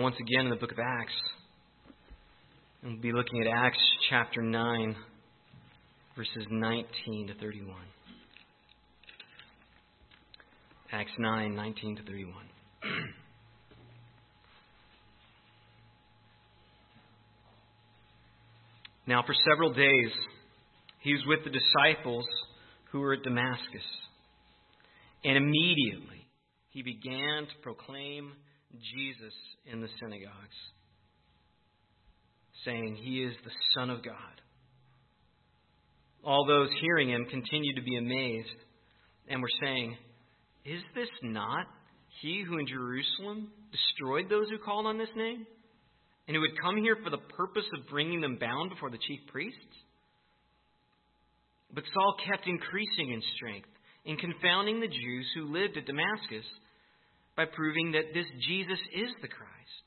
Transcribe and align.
Once 0.00 0.14
again 0.20 0.44
in 0.44 0.50
the 0.50 0.56
book 0.56 0.70
of 0.70 0.78
Acts. 0.78 1.12
We'll 2.84 3.00
be 3.00 3.10
looking 3.10 3.40
at 3.40 3.48
Acts 3.48 3.80
chapter 4.08 4.40
9, 4.40 4.94
verses 6.16 6.46
19 6.48 7.26
to 7.26 7.34
31. 7.34 7.74
Acts 10.92 11.10
9, 11.18 11.52
19 11.52 11.96
to 11.96 12.02
31. 12.04 12.32
now, 19.08 19.24
for 19.26 19.34
several 19.50 19.72
days, 19.72 20.12
he 21.00 21.12
was 21.12 21.24
with 21.26 21.40
the 21.42 21.50
disciples 21.50 22.24
who 22.92 23.00
were 23.00 23.14
at 23.14 23.24
Damascus. 23.24 23.82
And 25.24 25.36
immediately, 25.36 26.28
he 26.68 26.82
began 26.82 27.46
to 27.46 27.54
proclaim 27.62 28.34
Jesus 28.72 29.34
in 29.70 29.80
the 29.80 29.88
synagogues, 30.00 30.58
saying, 32.64 32.96
He 33.02 33.22
is 33.22 33.34
the 33.44 33.50
Son 33.74 33.90
of 33.90 34.04
God. 34.04 34.14
All 36.24 36.46
those 36.46 36.68
hearing 36.80 37.10
him 37.10 37.26
continued 37.30 37.76
to 37.76 37.82
be 37.82 37.96
amazed 37.96 38.58
and 39.28 39.40
were 39.40 39.48
saying, 39.60 39.96
Is 40.64 40.82
this 40.94 41.08
not 41.22 41.66
he 42.20 42.44
who 42.46 42.58
in 42.58 42.66
Jerusalem 42.66 43.48
destroyed 43.70 44.28
those 44.28 44.50
who 44.50 44.58
called 44.58 44.86
on 44.86 44.98
this 44.98 45.14
name? 45.16 45.46
And 46.26 46.36
who 46.36 46.42
had 46.42 46.60
come 46.60 46.76
here 46.82 46.96
for 47.02 47.08
the 47.08 47.24
purpose 47.36 47.64
of 47.72 47.88
bringing 47.88 48.20
them 48.20 48.36
bound 48.38 48.70
before 48.70 48.90
the 48.90 48.98
chief 48.98 49.20
priests? 49.32 49.76
But 51.72 51.84
Saul 51.94 52.16
kept 52.28 52.46
increasing 52.46 53.12
in 53.12 53.22
strength 53.36 53.68
and 54.04 54.18
confounding 54.18 54.80
the 54.80 54.88
Jews 54.88 55.26
who 55.34 55.52
lived 55.52 55.76
at 55.76 55.86
Damascus 55.86 56.44
by 57.38 57.44
proving 57.44 57.92
that 57.92 58.12
this 58.12 58.26
Jesus 58.48 58.80
is 58.92 59.10
the 59.22 59.28
Christ. 59.28 59.84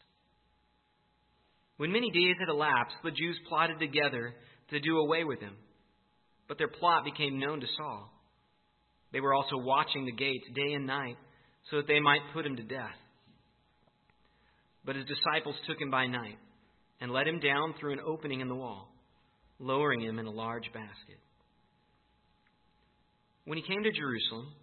When 1.76 1.92
many 1.92 2.10
days 2.10 2.38
had 2.40 2.48
elapsed, 2.48 2.96
the 3.04 3.12
Jews 3.12 3.38
plotted 3.50 3.78
together 3.78 4.34
to 4.70 4.80
do 4.80 5.00
away 5.00 5.26
with 5.26 5.42
him. 5.42 5.58
But 6.48 6.58
their 6.58 6.70
plot 6.70 7.04
became 7.04 7.42
known 7.42 7.60
to 7.60 7.68
Saul. 7.78 8.10
They 9.12 9.20
were 9.20 9.34
also 9.34 9.58
watching 9.58 10.06
the 10.06 10.14
gates 10.14 10.46
day 10.56 10.72
and 10.74 10.88
night 10.88 11.18
so 11.70 11.78
that 11.78 11.88
they 11.88 12.00
might 12.00 12.22
put 12.34 12.46
him 12.46 12.56
to 12.56 12.64
death. 12.64 12.96
But 14.86 14.96
his 14.96 15.06
disciples 15.06 15.56
took 15.68 15.80
him 15.82 15.92
by 15.92 16.08
night 16.08 16.40
and 17.02 17.12
let 17.12 17.28
him 17.28 17.42
down 17.42 17.74
through 17.78 17.94
an 17.94 18.00
opening 18.00 18.40
in 18.40 18.48
the 18.48 18.56
wall, 18.56 18.88
lowering 19.60 20.00
him 20.00 20.20
in 20.20 20.26
a 20.26 20.32
large 20.32 20.72
basket. 20.74 21.20
When 23.44 23.58
he 23.58 23.68
came 23.68 23.84
to 23.84 23.92
Jerusalem, 23.92 24.54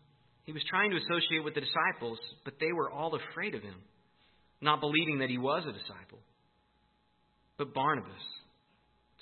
he 0.48 0.52
was 0.54 0.64
trying 0.70 0.90
to 0.90 0.96
associate 0.96 1.44
with 1.44 1.54
the 1.54 1.60
disciples, 1.60 2.18
but 2.42 2.54
they 2.58 2.72
were 2.72 2.90
all 2.90 3.14
afraid 3.14 3.54
of 3.54 3.60
him, 3.60 3.74
not 4.62 4.80
believing 4.80 5.18
that 5.18 5.28
he 5.28 5.36
was 5.36 5.62
a 5.68 5.76
disciple. 5.76 6.20
But 7.58 7.74
Barnabas 7.74 8.24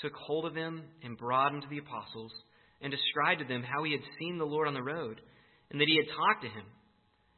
took 0.01 0.13
hold 0.15 0.45
of 0.45 0.55
him 0.55 0.85
and 1.03 1.19
brought 1.19 1.53
him 1.53 1.63
to 1.63 1.67
the 1.69 1.79
apostles 1.79 2.31
and 2.81 2.93
described 2.93 3.41
to 3.41 3.49
them 3.49 3.65
how 3.65 3.83
he 3.83 3.91
had 3.91 4.07
seen 4.21 4.39
the 4.39 4.45
Lord 4.45 4.69
on 4.69 4.75
the 4.75 4.85
road 4.85 5.21
and 5.73 5.81
that 5.81 5.89
he 5.89 5.97
had 5.97 6.15
talked 6.15 6.45
to 6.45 6.49
him, 6.49 6.65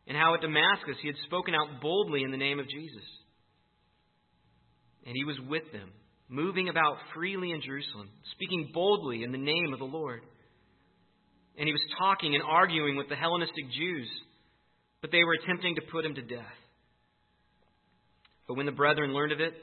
and 0.07 0.19
how 0.19 0.35
at 0.35 0.43
Damascus 0.43 1.01
he 1.01 1.09
had 1.09 1.17
spoken 1.25 1.55
out 1.55 1.81
boldly 1.81 2.25
in 2.25 2.31
the 2.31 2.37
name 2.37 2.61
of 2.61 2.69
Jesus. 2.69 3.09
And 5.07 5.17
he 5.17 5.25
was 5.25 5.41
with 5.49 5.65
them, 5.73 5.93
moving 6.29 6.69
about 6.69 6.99
freely 7.15 7.53
in 7.53 7.63
Jerusalem, 7.63 8.11
speaking 8.35 8.69
boldly 8.75 9.23
in 9.23 9.33
the 9.33 9.39
name 9.39 9.73
of 9.73 9.79
the 9.79 9.87
Lord 9.87 10.21
and 11.59 11.67
he 11.67 11.73
was 11.73 11.83
talking 11.99 12.35
and 12.35 12.43
arguing 12.45 12.97
with 12.97 13.09
the 13.09 13.17
Hellenistic 13.17 13.65
Jews, 13.77 14.09
but 15.01 15.11
they 15.11 15.25
were 15.25 15.35
attempting 15.43 15.75
to 15.75 15.83
put 15.91 16.05
him 16.05 16.15
to 16.15 16.23
death. 16.23 16.45
But 18.47 18.57
when 18.57 18.67
the 18.67 18.73
brethren 18.73 19.13
learned 19.13 19.33
of 19.33 19.41
it, 19.41 19.55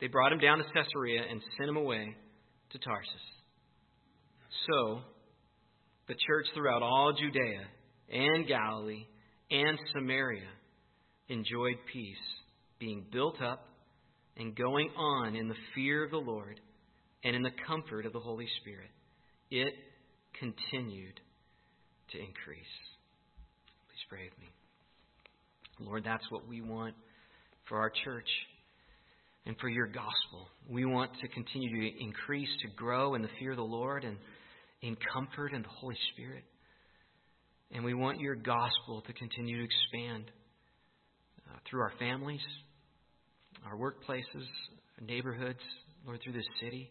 they 0.00 0.06
brought 0.06 0.32
him 0.32 0.38
down 0.38 0.58
to 0.58 0.64
Caesarea 0.64 1.22
and 1.28 1.40
sent 1.56 1.70
him 1.70 1.76
away 1.76 2.14
to 2.70 2.78
Tarsus. 2.78 3.10
So, 4.70 5.00
the 6.06 6.14
church 6.26 6.46
throughout 6.54 6.82
all 6.82 7.14
Judea 7.18 7.62
and 8.12 8.46
Galilee 8.46 9.06
and 9.50 9.78
Samaria 9.94 10.48
enjoyed 11.28 11.76
peace, 11.92 12.16
being 12.78 13.06
built 13.10 13.40
up 13.42 13.66
and 14.36 14.54
going 14.54 14.90
on 14.96 15.34
in 15.34 15.48
the 15.48 15.54
fear 15.74 16.04
of 16.04 16.10
the 16.10 16.18
Lord 16.18 16.60
and 17.24 17.34
in 17.34 17.42
the 17.42 17.50
comfort 17.66 18.06
of 18.06 18.12
the 18.12 18.20
Holy 18.20 18.46
Spirit. 18.60 18.90
It 19.50 19.74
continued 20.38 21.20
to 22.12 22.18
increase. 22.18 22.74
Please 23.88 24.04
pray 24.08 24.24
with 24.24 24.38
me. 24.38 24.48
Lord, 25.80 26.04
that's 26.04 26.24
what 26.30 26.48
we 26.48 26.60
want 26.60 26.94
for 27.68 27.78
our 27.78 27.92
church 28.04 28.28
and 29.46 29.56
for 29.58 29.68
your 29.68 29.86
gospel. 29.86 30.48
We 30.68 30.84
want 30.84 31.10
to 31.20 31.28
continue 31.28 31.90
to 31.90 32.02
increase, 32.02 32.48
to 32.62 32.68
grow 32.76 33.14
in 33.14 33.22
the 33.22 33.28
fear 33.38 33.52
of 33.52 33.56
the 33.56 33.62
Lord 33.62 34.04
and 34.04 34.16
in 34.82 34.96
comfort 35.12 35.52
and 35.52 35.64
the 35.64 35.68
Holy 35.68 35.96
Spirit. 36.12 36.44
And 37.72 37.84
we 37.84 37.94
want 37.94 38.20
your 38.20 38.34
gospel 38.34 39.02
to 39.06 39.12
continue 39.12 39.58
to 39.58 39.64
expand 39.64 40.30
uh, 41.48 41.58
through 41.68 41.80
our 41.80 41.92
families, 41.98 42.40
our 43.66 43.76
workplaces, 43.76 44.46
our 45.00 45.06
neighborhoods, 45.06 45.60
Lord, 46.06 46.20
through 46.22 46.34
this 46.34 46.46
city. 46.62 46.90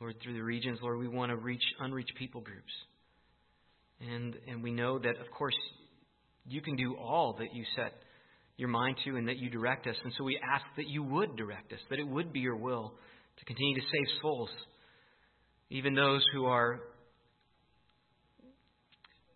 Lord, 0.00 0.16
through 0.22 0.34
the 0.34 0.42
regions, 0.42 0.78
Lord, 0.82 0.98
we 0.98 1.08
want 1.08 1.30
to 1.30 1.36
reach 1.36 1.62
unreached 1.78 2.14
people 2.18 2.40
groups. 2.40 2.72
And, 4.00 4.34
and 4.48 4.62
we 4.62 4.72
know 4.72 4.98
that, 4.98 5.20
of 5.20 5.30
course, 5.36 5.54
you 6.46 6.62
can 6.62 6.74
do 6.74 6.96
all 6.96 7.36
that 7.38 7.54
you 7.54 7.64
set 7.76 7.92
your 8.56 8.68
mind 8.68 8.96
to 9.04 9.16
and 9.16 9.28
that 9.28 9.36
you 9.36 9.50
direct 9.50 9.86
us. 9.86 9.96
And 10.02 10.12
so 10.16 10.24
we 10.24 10.38
ask 10.42 10.64
that 10.76 10.88
you 10.88 11.02
would 11.02 11.36
direct 11.36 11.72
us, 11.72 11.78
that 11.90 11.98
it 11.98 12.08
would 12.08 12.32
be 12.32 12.40
your 12.40 12.56
will 12.56 12.94
to 13.38 13.44
continue 13.44 13.74
to 13.74 13.80
save 13.80 14.06
souls, 14.22 14.48
even 15.68 15.94
those 15.94 16.22
who 16.32 16.46
are 16.46 16.80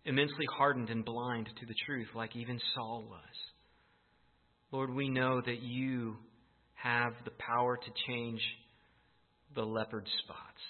immensely 0.05 0.45
hardened 0.57 0.89
and 0.89 1.05
blind 1.05 1.47
to 1.59 1.65
the 1.65 1.75
truth, 1.85 2.07
like 2.15 2.35
even 2.35 2.59
Saul 2.75 3.03
was. 3.07 3.19
Lord, 4.71 4.93
we 4.93 5.09
know 5.09 5.41
that 5.45 5.61
you 5.61 6.17
have 6.73 7.13
the 7.23 7.31
power 7.31 7.77
to 7.77 7.91
change 8.07 8.41
the 9.55 9.63
leopard 9.63 10.07
spots 10.23 10.61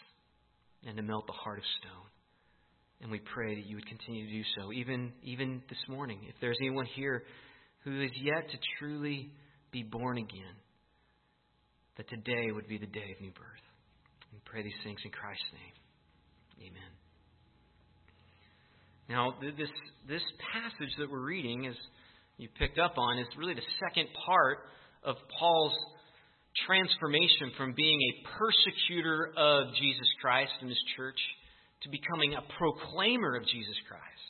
and 0.86 0.98
to 0.98 1.04
melt 1.04 1.26
the 1.28 1.34
heart 1.34 1.58
of 1.58 1.64
stone. 1.82 2.10
And 3.02 3.12
we 3.12 3.20
pray 3.20 3.56
that 3.56 3.66
you 3.66 3.76
would 3.76 3.88
continue 3.88 4.26
to 4.26 4.32
do 4.32 4.44
so, 4.58 4.72
even, 4.72 5.12
even 5.24 5.62
this 5.70 5.78
morning. 5.90 6.20
If 6.28 6.36
there's 6.40 6.58
anyone 6.62 6.86
here 6.96 7.24
who 7.84 8.02
is 8.02 8.12
yet 8.22 8.50
to 8.50 8.58
truly 8.80 9.32
be 9.72 9.84
born 9.84 10.18
again, 10.18 10.56
that 11.98 12.10
today 12.10 12.52
would 12.52 12.68
be 12.68 12.78
the 12.78 12.88
day 12.88 13.14
of 13.16 13.22
new 13.22 13.32
birth. 13.32 13.66
We 14.32 14.40
pray 14.46 14.64
these 14.64 14.74
things 14.84 15.00
in 15.04 15.12
Christ's 15.12 15.46
name. 15.54 16.70
Amen. 16.70 16.92
Now, 19.08 19.36
this, 19.40 19.70
this 20.08 20.24
passage 20.54 20.94
that 20.98 21.12
we're 21.12 21.24
reading, 21.24 21.68
as 21.68 21.76
you 22.38 22.50
picked 22.58 22.80
up 22.80 22.98
on, 22.98 23.20
is 23.20 23.28
really 23.38 23.54
the 23.54 23.70
second 23.80 24.08
part 24.26 24.60
of 25.04 25.16
Paul's 25.40 25.76
transformation 26.68 27.52
from 27.58 27.74
being 27.76 28.00
a 28.00 28.38
persecutor 28.38 29.32
of 29.36 29.74
Jesus 29.76 30.08
Christ 30.22 30.54
and 30.62 30.70
his 30.70 30.84
church 30.96 31.20
to 31.84 31.90
becoming 31.90 32.34
a 32.34 32.44
proclaimer 32.58 33.36
of 33.36 33.44
Jesus 33.44 33.76
Christ. 33.88 34.24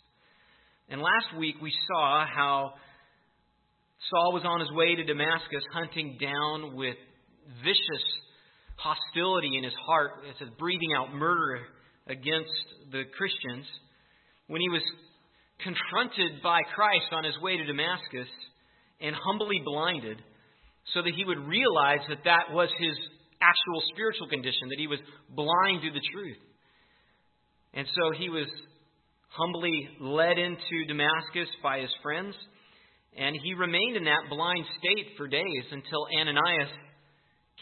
And 0.90 1.02
last 1.02 1.38
week 1.38 1.56
we 1.62 1.74
saw 1.88 2.25
how 2.25 2.74
Saul 4.09 4.34
was 4.34 4.44
on 4.46 4.59
his 4.59 4.72
way 4.72 4.96
to 4.96 5.03
Damascus 5.03 5.64
hunting 5.74 6.18
down 6.19 6.75
with 6.75 6.97
vicious 7.64 8.06
hostility 8.78 9.58
in 9.58 9.64
his 9.64 9.74
heart, 9.85 10.12
as 10.30 10.47
breathing 10.59 10.94
out 10.97 11.14
murder 11.14 11.62
against 12.08 12.91
the 12.91 13.03
Christians, 13.18 13.66
when 14.47 14.62
he 14.62 14.69
was 14.69 14.81
confronted 15.64 16.44
by 16.44 16.62
Christ 16.75 17.08
on 17.12 17.24
his 17.24 17.40
way 17.41 17.58
to 17.58 17.66
Damascus 17.66 18.28
and 19.00 19.16
humbly 19.16 19.62
blinded 19.64 20.22
so 20.94 21.01
that 21.01 21.13
he 21.16 21.25
would 21.25 21.47
realize 21.47 22.02
that 22.09 22.23
that 22.26 22.53
was 22.53 22.70
his 22.79 22.96
actual 23.41 23.82
spiritual 23.93 24.28
condition, 24.28 24.70
that 24.70 24.79
he 24.79 24.87
was 24.87 24.99
blind 25.29 25.82
to 25.82 25.91
the 25.91 26.05
truth. 26.14 26.37
And 27.73 27.87
so 27.96 28.17
he 28.17 28.29
was 28.29 28.47
humbly 29.29 29.90
led 29.99 30.37
into 30.37 30.85
Damascus 30.87 31.49
by 31.61 31.79
his 31.79 31.91
friends, 32.02 32.35
and 33.17 33.35
he 33.43 33.53
remained 33.53 33.97
in 33.97 34.05
that 34.05 34.29
blind 34.29 34.66
state 34.79 35.17
for 35.17 35.28
days 35.28 35.66
until 35.72 36.08
Ananias 36.20 36.72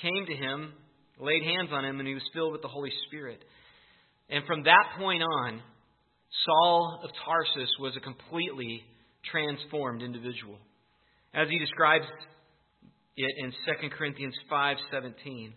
came 0.01 0.25
to 0.27 0.35
him, 0.35 0.73
laid 1.19 1.43
hands 1.43 1.69
on 1.71 1.85
him, 1.85 1.99
and 1.99 2.07
he 2.07 2.13
was 2.13 2.23
filled 2.33 2.51
with 2.51 2.61
the 2.61 2.67
Holy 2.67 2.91
Spirit. 3.07 3.43
And 4.29 4.45
from 4.45 4.63
that 4.63 4.97
point 4.97 5.23
on, 5.23 5.61
Saul 6.45 7.01
of 7.03 7.09
Tarsus 7.25 7.69
was 7.79 7.95
a 7.95 7.99
completely 7.99 8.81
transformed 9.29 10.01
individual. 10.01 10.57
As 11.33 11.47
he 11.49 11.59
describes 11.59 12.05
it 13.15 13.35
in 13.37 13.51
2 13.51 13.89
Corinthians 13.91 14.35
5:17. 14.49 15.53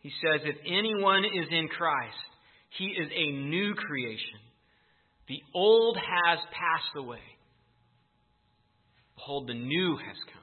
He 0.00 0.10
says, 0.10 0.40
"If 0.44 0.56
anyone 0.66 1.24
is 1.24 1.48
in 1.50 1.68
Christ, 1.68 2.16
he 2.70 2.86
is 2.86 3.08
a 3.12 3.32
new 3.32 3.74
creation. 3.74 4.40
The 5.28 5.42
old 5.54 5.96
has 5.96 6.40
passed 6.50 6.96
away. 6.96 7.22
Behold, 9.14 9.46
the 9.46 9.54
new 9.54 9.96
has 9.96 10.16
come." 10.32 10.42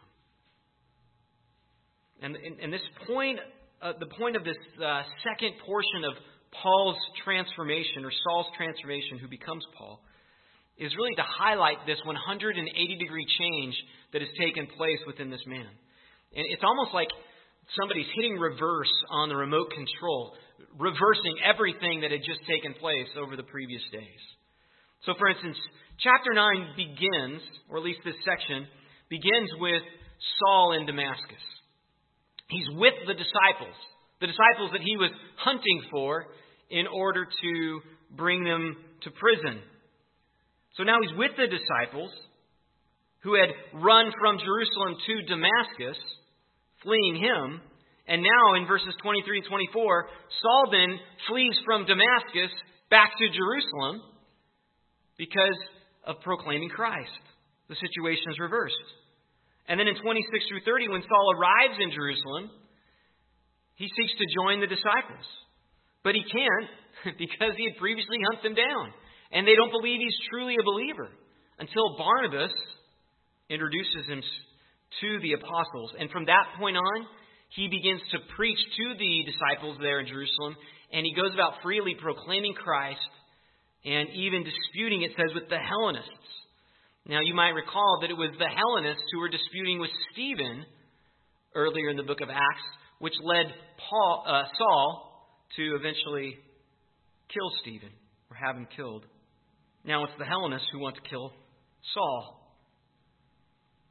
And, 2.21 2.35
and, 2.35 2.59
and 2.59 2.73
this 2.73 2.87
point, 3.07 3.39
uh, 3.81 3.93
the 3.99 4.07
point 4.07 4.35
of 4.35 4.43
this 4.43 4.57
uh, 4.83 5.03
second 5.23 5.57
portion 5.65 6.03
of 6.05 6.13
Paul's 6.51 6.97
transformation, 7.23 8.05
or 8.05 8.11
Saul's 8.11 8.47
transformation, 8.57 9.19
who 9.19 9.27
becomes 9.27 9.63
Paul, 9.77 10.01
is 10.77 10.95
really 10.95 11.15
to 11.15 11.23
highlight 11.23 11.85
this 11.85 11.99
180 12.05 12.95
degree 12.97 13.25
change 13.37 13.75
that 14.13 14.21
has 14.21 14.31
taken 14.39 14.67
place 14.67 14.99
within 15.05 15.29
this 15.29 15.43
man. 15.45 15.67
And 16.35 16.45
it's 16.49 16.63
almost 16.63 16.93
like 16.93 17.09
somebody's 17.77 18.09
hitting 18.15 18.37
reverse 18.37 18.91
on 19.09 19.29
the 19.29 19.35
remote 19.35 19.71
control, 19.71 20.33
reversing 20.77 21.35
everything 21.43 22.01
that 22.01 22.11
had 22.11 22.21
just 22.25 22.41
taken 22.47 22.73
place 22.73 23.09
over 23.17 23.35
the 23.35 23.43
previous 23.43 23.81
days. 23.91 24.21
So, 25.05 25.13
for 25.17 25.29
instance, 25.29 25.57
chapter 25.99 26.33
9 26.33 26.75
begins, 26.75 27.41
or 27.69 27.77
at 27.77 27.83
least 27.83 27.99
this 28.03 28.19
section, 28.25 28.67
begins 29.09 29.49
with 29.59 29.81
Saul 30.39 30.73
in 30.73 30.85
Damascus. 30.85 31.45
He's 32.49 32.67
with 32.75 32.95
the 33.07 33.13
disciples, 33.13 33.77
the 34.19 34.27
disciples 34.27 34.71
that 34.73 34.81
he 34.81 34.97
was 34.97 35.11
hunting 35.37 35.81
for 35.91 36.25
in 36.69 36.85
order 36.87 37.25
to 37.25 37.79
bring 38.15 38.43
them 38.43 38.75
to 39.03 39.11
prison. 39.11 39.61
So 40.75 40.83
now 40.83 40.97
he's 41.01 41.17
with 41.17 41.31
the 41.37 41.47
disciples 41.47 42.11
who 43.21 43.35
had 43.35 43.49
run 43.73 44.11
from 44.19 44.39
Jerusalem 44.39 44.95
to 45.05 45.21
Damascus, 45.27 45.97
fleeing 46.83 47.15
him. 47.15 47.61
And 48.07 48.23
now 48.23 48.55
in 48.57 48.65
verses 48.65 48.93
23 49.03 49.37
and 49.37 49.47
24, 49.47 50.07
Saul 50.41 50.63
then 50.71 50.97
flees 51.27 51.55
from 51.65 51.85
Damascus 51.85 52.51
back 52.89 53.11
to 53.17 53.25
Jerusalem 53.29 54.01
because 55.17 55.59
of 56.05 56.21
proclaiming 56.21 56.69
Christ. 56.69 57.21
The 57.69 57.77
situation 57.77 58.33
is 58.33 58.39
reversed. 58.39 58.89
And 59.69 59.79
then 59.79 59.87
in 59.87 60.01
26 60.01 60.25
through 60.49 60.65
30, 60.65 60.89
when 60.89 61.05
Saul 61.05 61.37
arrives 61.37 61.77
in 61.77 61.93
Jerusalem, 61.93 62.49
he 63.75 63.85
seeks 63.85 64.17
to 64.17 64.25
join 64.33 64.59
the 64.59 64.67
disciples. 64.67 65.27
But 66.03 66.15
he 66.15 66.25
can't 66.25 67.15
because 67.21 67.53
he 67.55 67.69
had 67.69 67.77
previously 67.77 68.17
hunted 68.25 68.43
them 68.43 68.57
down. 68.57 68.89
And 69.31 69.45
they 69.45 69.53
don't 69.53 69.69
believe 69.69 70.01
he's 70.01 70.17
truly 70.33 70.57
a 70.57 70.65
believer 70.65 71.13
until 71.61 71.93
Barnabas 71.95 72.51
introduces 73.49 74.09
him 74.09 74.23
to 75.01 75.19
the 75.21 75.33
apostles. 75.33 75.91
And 75.99 76.09
from 76.09 76.25
that 76.25 76.57
point 76.59 76.77
on, 76.77 77.05
he 77.49 77.67
begins 77.67 78.01
to 78.11 78.19
preach 78.35 78.57
to 78.57 78.85
the 78.97 79.23
disciples 79.25 79.77
there 79.81 79.99
in 79.99 80.07
Jerusalem, 80.07 80.55
and 80.93 81.05
he 81.05 81.13
goes 81.15 81.33
about 81.33 81.61
freely 81.63 81.95
proclaiming 81.99 82.53
Christ 82.53 83.09
and 83.85 84.09
even 84.09 84.43
disputing, 84.43 85.03
it 85.03 85.11
says, 85.17 85.33
with 85.33 85.49
the 85.49 85.57
Hellenists. 85.57 86.29
Now, 87.07 87.21
you 87.21 87.33
might 87.33 87.57
recall 87.57 87.99
that 88.01 88.11
it 88.11 88.17
was 88.17 88.31
the 88.37 88.45
Hellenists 88.45 89.09
who 89.11 89.19
were 89.19 89.29
disputing 89.29 89.79
with 89.79 89.89
Stephen 90.11 90.65
earlier 91.55 91.89
in 91.89 91.97
the 91.97 92.03
book 92.03 92.21
of 92.21 92.29
Acts, 92.29 92.67
which 92.99 93.13
led 93.23 93.45
Paul, 93.89 94.23
uh, 94.27 94.43
Saul 94.57 95.09
to 95.55 95.75
eventually 95.75 96.37
kill 97.33 97.49
Stephen 97.61 97.89
or 98.29 98.35
have 98.35 98.55
him 98.55 98.67
killed. 98.75 99.05
Now 99.83 100.03
it's 100.03 100.13
the 100.19 100.25
Hellenists 100.25 100.67
who 100.71 100.79
want 100.79 100.95
to 100.95 101.09
kill 101.09 101.31
Saul. 101.93 102.38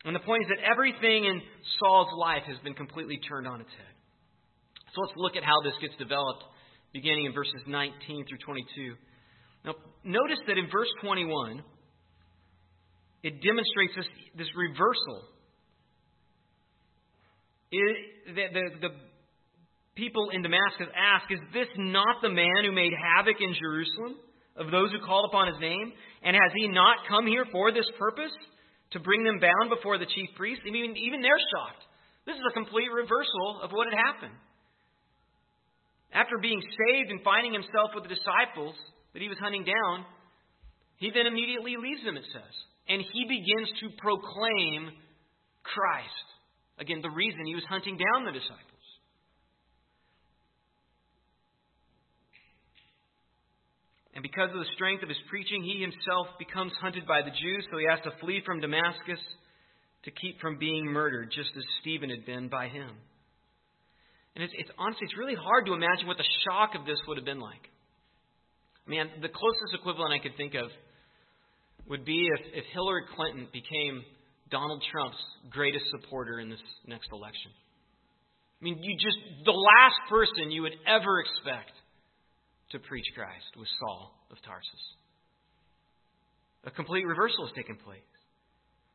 And 0.05 0.15
the 0.15 0.21
point 0.21 0.45
is 0.45 0.49
that 0.49 0.65
everything 0.65 1.25
in 1.25 1.43
Saul's 1.79 2.13
life 2.19 2.43
has 2.47 2.57
been 2.63 2.75
completely 2.75 3.19
turned 3.29 3.47
on 3.47 3.61
its 3.61 3.71
head. 3.71 3.95
So 4.95 5.03
let's 5.03 5.13
look 5.17 5.37
at 5.37 5.45
how 5.45 5.61
this 5.65 5.75
gets 5.81 5.95
developed, 5.99 6.45
beginning 6.93 7.27
in 7.27 7.33
verses 7.33 7.61
19 7.67 8.27
through 8.27 8.39
22. 8.39 8.95
Now, 9.65 9.75
notice 10.05 10.39
that 10.47 10.57
in 10.57 10.71
verse 10.71 10.89
21, 11.03 11.63
it 13.23 13.43
demonstrates 13.43 13.93
this, 13.97 14.07
this 14.37 14.49
reversal. 14.55 15.29
It, 17.73 17.97
the, 18.35 18.45
the, 18.55 18.89
the 18.89 18.95
people 19.97 20.31
in 20.33 20.43
Damascus 20.43 20.89
ask, 20.97 21.31
Is 21.31 21.41
this 21.53 21.69
not 21.77 22.23
the 22.23 22.31
man 22.31 22.65
who 22.65 22.73
made 22.73 22.93
havoc 22.95 23.37
in 23.41 23.53
Jerusalem? 23.61 24.17
of 24.59 24.71
those 24.71 24.91
who 24.91 24.99
call 25.07 25.25
upon 25.25 25.47
his 25.47 25.61
name? 25.61 25.93
And 26.23 26.35
has 26.35 26.53
he 26.55 26.69
not 26.69 27.07
come 27.09 27.27
here 27.27 27.47
for 27.51 27.73
this 27.73 27.87
purpose? 27.99 28.35
To 28.93 29.01
bring 29.01 29.25
them 29.25 29.39
bound 29.41 29.69
before 29.69 29.99
the 29.99 30.09
chief 30.09 30.31
priests? 30.37 30.65
I 30.67 30.71
mean, 30.71 30.97
even 30.97 31.21
they're 31.21 31.45
shocked. 31.53 31.85
This 32.25 32.37
is 32.37 32.47
a 32.49 32.57
complete 32.57 32.89
reversal 32.93 33.61
of 33.63 33.73
what 33.73 33.89
had 33.89 33.97
happened. 33.97 34.37
After 36.13 36.41
being 36.41 36.61
saved 36.61 37.11
and 37.11 37.21
finding 37.21 37.53
himself 37.53 37.93
with 37.95 38.05
the 38.05 38.13
disciples 38.17 38.77
that 39.13 39.21
he 39.21 39.29
was 39.29 39.37
hunting 39.41 39.65
down, 39.65 40.05
he 40.97 41.13
then 41.13 41.27
immediately 41.27 41.77
leaves 41.77 42.05
them, 42.05 42.17
it 42.17 42.25
says. 42.33 42.55
And 42.89 43.05
he 43.13 43.25
begins 43.29 43.69
to 43.81 43.93
proclaim 44.01 44.93
Christ. 45.63 46.27
Again, 46.81 47.01
the 47.03 47.13
reason 47.13 47.45
he 47.45 47.55
was 47.55 47.65
hunting 47.69 47.97
down 47.97 48.25
the 48.25 48.33
disciples. 48.33 48.68
And 54.19 54.27
because 54.27 54.51
of 54.51 54.59
the 54.59 54.75
strength 54.75 55.07
of 55.07 55.09
his 55.09 55.23
preaching, 55.31 55.63
he 55.63 55.79
himself 55.79 56.27
becomes 56.43 56.75
hunted 56.83 57.07
by 57.07 57.23
the 57.23 57.31
Jews, 57.31 57.63
so 57.71 57.79
he 57.79 57.87
has 57.87 58.03
to 58.03 58.11
flee 58.19 58.43
from 58.45 58.59
Damascus 58.59 59.23
to 60.03 60.11
keep 60.11 60.41
from 60.41 60.59
being 60.59 60.91
murdered, 60.91 61.31
just 61.31 61.55
as 61.55 61.63
Stephen 61.81 62.11
had 62.11 62.27
been 62.27 62.49
by 62.51 62.67
him. 62.67 62.91
And 64.35 64.43
it's, 64.43 64.53
it's 64.59 64.75
honestly, 64.75 65.07
it's 65.07 65.17
really 65.17 65.39
hard 65.39 65.67
to 65.67 65.73
imagine 65.73 66.11
what 66.11 66.19
the 66.19 66.27
shock 66.43 66.75
of 66.75 66.83
this 66.83 66.99
would 67.07 67.15
have 67.15 67.25
been 67.25 67.39
like. 67.39 67.63
I 68.89 68.91
mean, 68.91 69.07
the 69.23 69.31
closest 69.31 69.71
equivalent 69.79 70.11
I 70.11 70.19
could 70.19 70.35
think 70.35 70.59
of 70.59 70.67
would 71.87 72.03
be 72.05 72.27
if, 72.27 72.43
if 72.59 72.65
Hillary 72.75 73.07
Clinton 73.15 73.47
became 73.55 74.03
Donald 74.51 74.83
Trump's 74.91 75.23
greatest 75.49 75.87
supporter 75.95 76.41
in 76.41 76.51
this 76.51 76.59
next 76.91 77.07
election. 77.15 77.55
I 77.55 78.65
mean, 78.67 78.83
you 78.83 78.99
just, 78.99 79.47
the 79.47 79.55
last 79.55 80.11
person 80.11 80.51
you 80.51 80.63
would 80.67 80.75
ever 80.91 81.23
expect 81.23 81.71
to 82.71 82.79
preach 82.79 83.07
Christ 83.15 83.57
was 83.57 83.69
Saul 83.81 84.13
of 84.31 84.37
Tarsus. 84.45 84.85
A 86.65 86.71
complete 86.71 87.07
reversal 87.07 87.47
has 87.47 87.55
taken 87.55 87.77
place. 87.77 88.03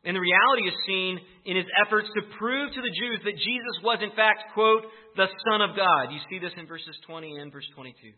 And 0.04 0.16
the 0.16 0.20
reality 0.20 0.68
is 0.68 0.76
seen 0.86 1.16
in 1.46 1.56
his 1.56 1.66
efforts 1.80 2.10
to 2.14 2.22
prove 2.38 2.74
to 2.76 2.82
the 2.82 2.92
Jews 2.92 3.24
that 3.24 3.40
Jesus 3.40 3.76
was, 3.84 4.00
in 4.04 4.12
fact, 4.12 4.52
quote, 4.54 4.84
the 5.16 5.32
Son 5.48 5.62
of 5.64 5.78
God. 5.80 6.12
You 6.12 6.20
see 6.30 6.40
this 6.44 6.52
in 6.60 6.68
verses 6.68 6.92
20 7.08 7.40
and 7.40 7.52
verse 7.52 7.68
22. 7.74 8.12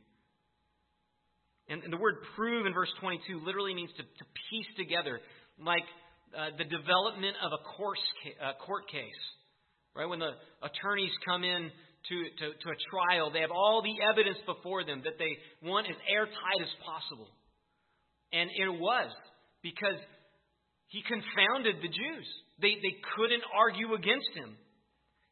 And, 1.69 1.94
the 1.94 1.98
word 1.98 2.16
prove 2.36 2.66
in 2.66 2.74
verse 2.74 2.90
22 3.00 3.42
literally 3.46 3.74
means 3.74 3.92
to, 3.98 4.04
to 4.04 4.25
piece 4.50 4.69
together, 4.78 5.19
like 5.62 5.86
uh, 6.34 6.57
the 6.57 6.66
development 6.66 7.38
of 7.42 7.54
a 7.54 7.62
course, 7.78 8.02
uh, 8.42 8.54
court 8.66 8.90
case. 8.90 9.24
Right? 9.96 10.10
When 10.10 10.19
the 10.19 10.34
attorneys 10.62 11.13
come 11.25 11.44
in 11.44 11.69
to, 12.10 12.18
to, 12.40 12.45
to 12.54 12.68
a 12.69 12.78
trial. 12.90 13.31
They 13.31 13.42
have 13.42 13.54
all 13.56 13.81
the 13.81 13.95
evidence 14.12 14.38
before 14.45 14.83
them 14.83 15.02
that 15.04 15.18
they 15.18 15.38
want 15.66 15.88
as 15.90 15.95
airtight 16.09 16.62
as 16.62 16.74
possible. 16.85 17.30
And 18.33 18.50
it 18.50 18.69
was 18.69 19.12
because 19.62 19.97
he 20.88 21.02
confounded 21.02 21.81
the 21.81 21.90
Jews. 21.90 22.28
They, 22.62 22.78
they 22.80 22.95
couldn't 23.16 23.44
argue 23.54 23.94
against 23.94 24.30
him. 24.35 24.56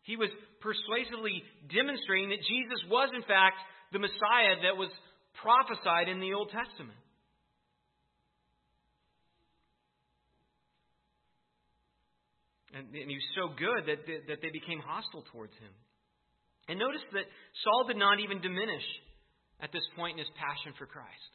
He 0.04 0.18
was 0.18 0.30
persuasively 0.60 1.44
demonstrating 1.72 2.30
that 2.30 2.44
Jesus 2.44 2.82
was, 2.90 3.10
in 3.16 3.24
fact, 3.24 3.60
the 3.92 4.00
Messiah 4.00 4.60
that 4.68 4.76
was 4.76 4.90
prophesied 5.40 6.10
in 6.10 6.20
the 6.20 6.34
Old 6.34 6.52
Testament. 6.52 6.98
And, 12.74 12.90
and 12.90 13.10
he 13.10 13.16
was 13.16 13.30
so 13.38 13.54
good 13.54 13.86
that, 13.86 14.02
that 14.28 14.40
they 14.42 14.50
became 14.50 14.82
hostile 14.82 15.24
towards 15.32 15.54
him. 15.62 15.70
And 16.68 16.80
notice 16.80 17.04
that 17.12 17.28
Saul 17.64 17.86
did 17.88 17.98
not 17.98 18.20
even 18.20 18.40
diminish 18.40 18.86
at 19.60 19.72
this 19.72 19.84
point 19.96 20.16
in 20.16 20.24
his 20.24 20.32
passion 20.40 20.74
for 20.80 20.86
Christ. 20.88 21.32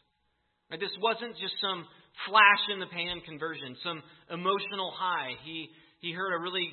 Right? 0.71 0.81
This 0.81 0.93
wasn't 1.01 1.37
just 1.37 1.57
some 1.61 1.85
flash 2.29 2.63
in 2.73 2.81
the 2.81 2.89
pan 2.89 3.21
conversion, 3.25 3.77
some 3.85 4.03
emotional 4.33 4.93
high. 4.97 5.37
He, 5.45 5.69
he 6.01 6.13
heard 6.13 6.37
a 6.37 6.41
really 6.41 6.73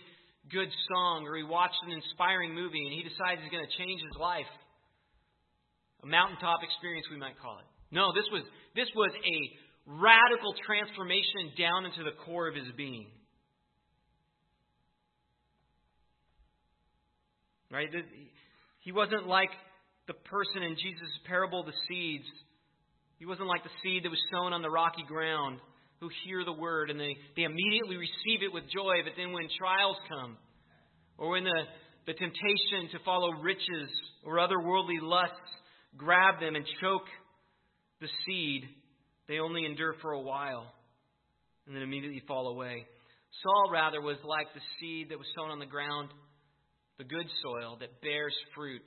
good 0.52 0.70
song 0.92 1.26
or 1.28 1.36
he 1.36 1.44
watched 1.44 1.80
an 1.88 1.92
inspiring 1.92 2.54
movie 2.54 2.84
and 2.84 2.94
he 2.94 3.04
decides 3.04 3.42
he's 3.42 3.52
going 3.52 3.66
to 3.66 3.78
change 3.80 4.00
his 4.00 4.16
life. 4.20 4.50
A 6.04 6.08
mountaintop 6.08 6.60
experience, 6.64 7.08
we 7.10 7.18
might 7.18 7.40
call 7.40 7.60
it. 7.60 7.68
No, 7.92 8.14
this 8.14 8.28
was, 8.32 8.44
this 8.76 8.88
was 8.96 9.12
a 9.16 9.38
radical 9.88 10.54
transformation 10.66 11.56
down 11.58 11.86
into 11.86 12.04
the 12.04 12.16
core 12.26 12.48
of 12.48 12.56
his 12.56 12.68
being. 12.76 13.08
Right? 17.72 17.90
He 18.86 18.92
wasn't 18.92 19.26
like 19.26 19.50
the 20.08 20.14
person 20.14 20.62
in 20.62 20.78
Jesus' 20.78 21.18
parable, 21.26 21.64
the 21.66 21.74
seeds. 21.90 22.30
He 23.18 23.26
wasn't 23.26 23.48
like 23.48 23.64
the 23.64 23.74
seed 23.82 24.06
that 24.06 24.14
was 24.14 24.22
sown 24.32 24.54
on 24.54 24.62
the 24.62 24.70
rocky 24.70 25.04
ground 25.08 25.60
who 26.00 26.10
hear 26.24 26.46
the 26.46 26.54
word 26.54 26.92
and 26.92 27.00
they, 27.00 27.18
they 27.36 27.44
immediately 27.44 27.98
receive 27.98 28.46
it 28.46 28.54
with 28.54 28.64
joy, 28.70 29.02
but 29.04 29.14
then 29.18 29.32
when 29.32 29.48
trials 29.58 29.98
come, 30.08 30.38
or 31.18 31.32
when 31.32 31.46
the, 31.46 31.62
the 32.06 32.14
temptation 32.14 32.92
to 32.92 33.04
follow 33.04 33.32
riches 33.42 33.90
or 34.24 34.40
other 34.40 34.62
worldly 34.62 35.00
lusts 35.02 35.34
grab 35.98 36.40
them 36.40 36.56
and 36.56 36.66
choke 36.80 37.08
the 38.02 38.08
seed, 38.28 38.66
they 39.28 39.40
only 39.40 39.66
endure 39.66 39.96
for 40.00 40.12
a 40.12 40.22
while 40.22 40.72
and 41.66 41.76
then 41.76 41.82
immediately 41.82 42.22
fall 42.28 42.50
away. 42.50 42.86
Saul, 43.42 43.72
rather, 43.72 44.00
was 44.00 44.18
like 44.24 44.54
the 44.54 44.62
seed 44.80 45.10
that 45.10 45.18
was 45.18 45.28
sown 45.36 45.50
on 45.50 45.58
the 45.58 45.66
ground 45.66 46.10
the 46.98 47.04
good 47.04 47.28
soil 47.44 47.78
that 47.80 48.02
bears 48.02 48.34
fruit 48.56 48.82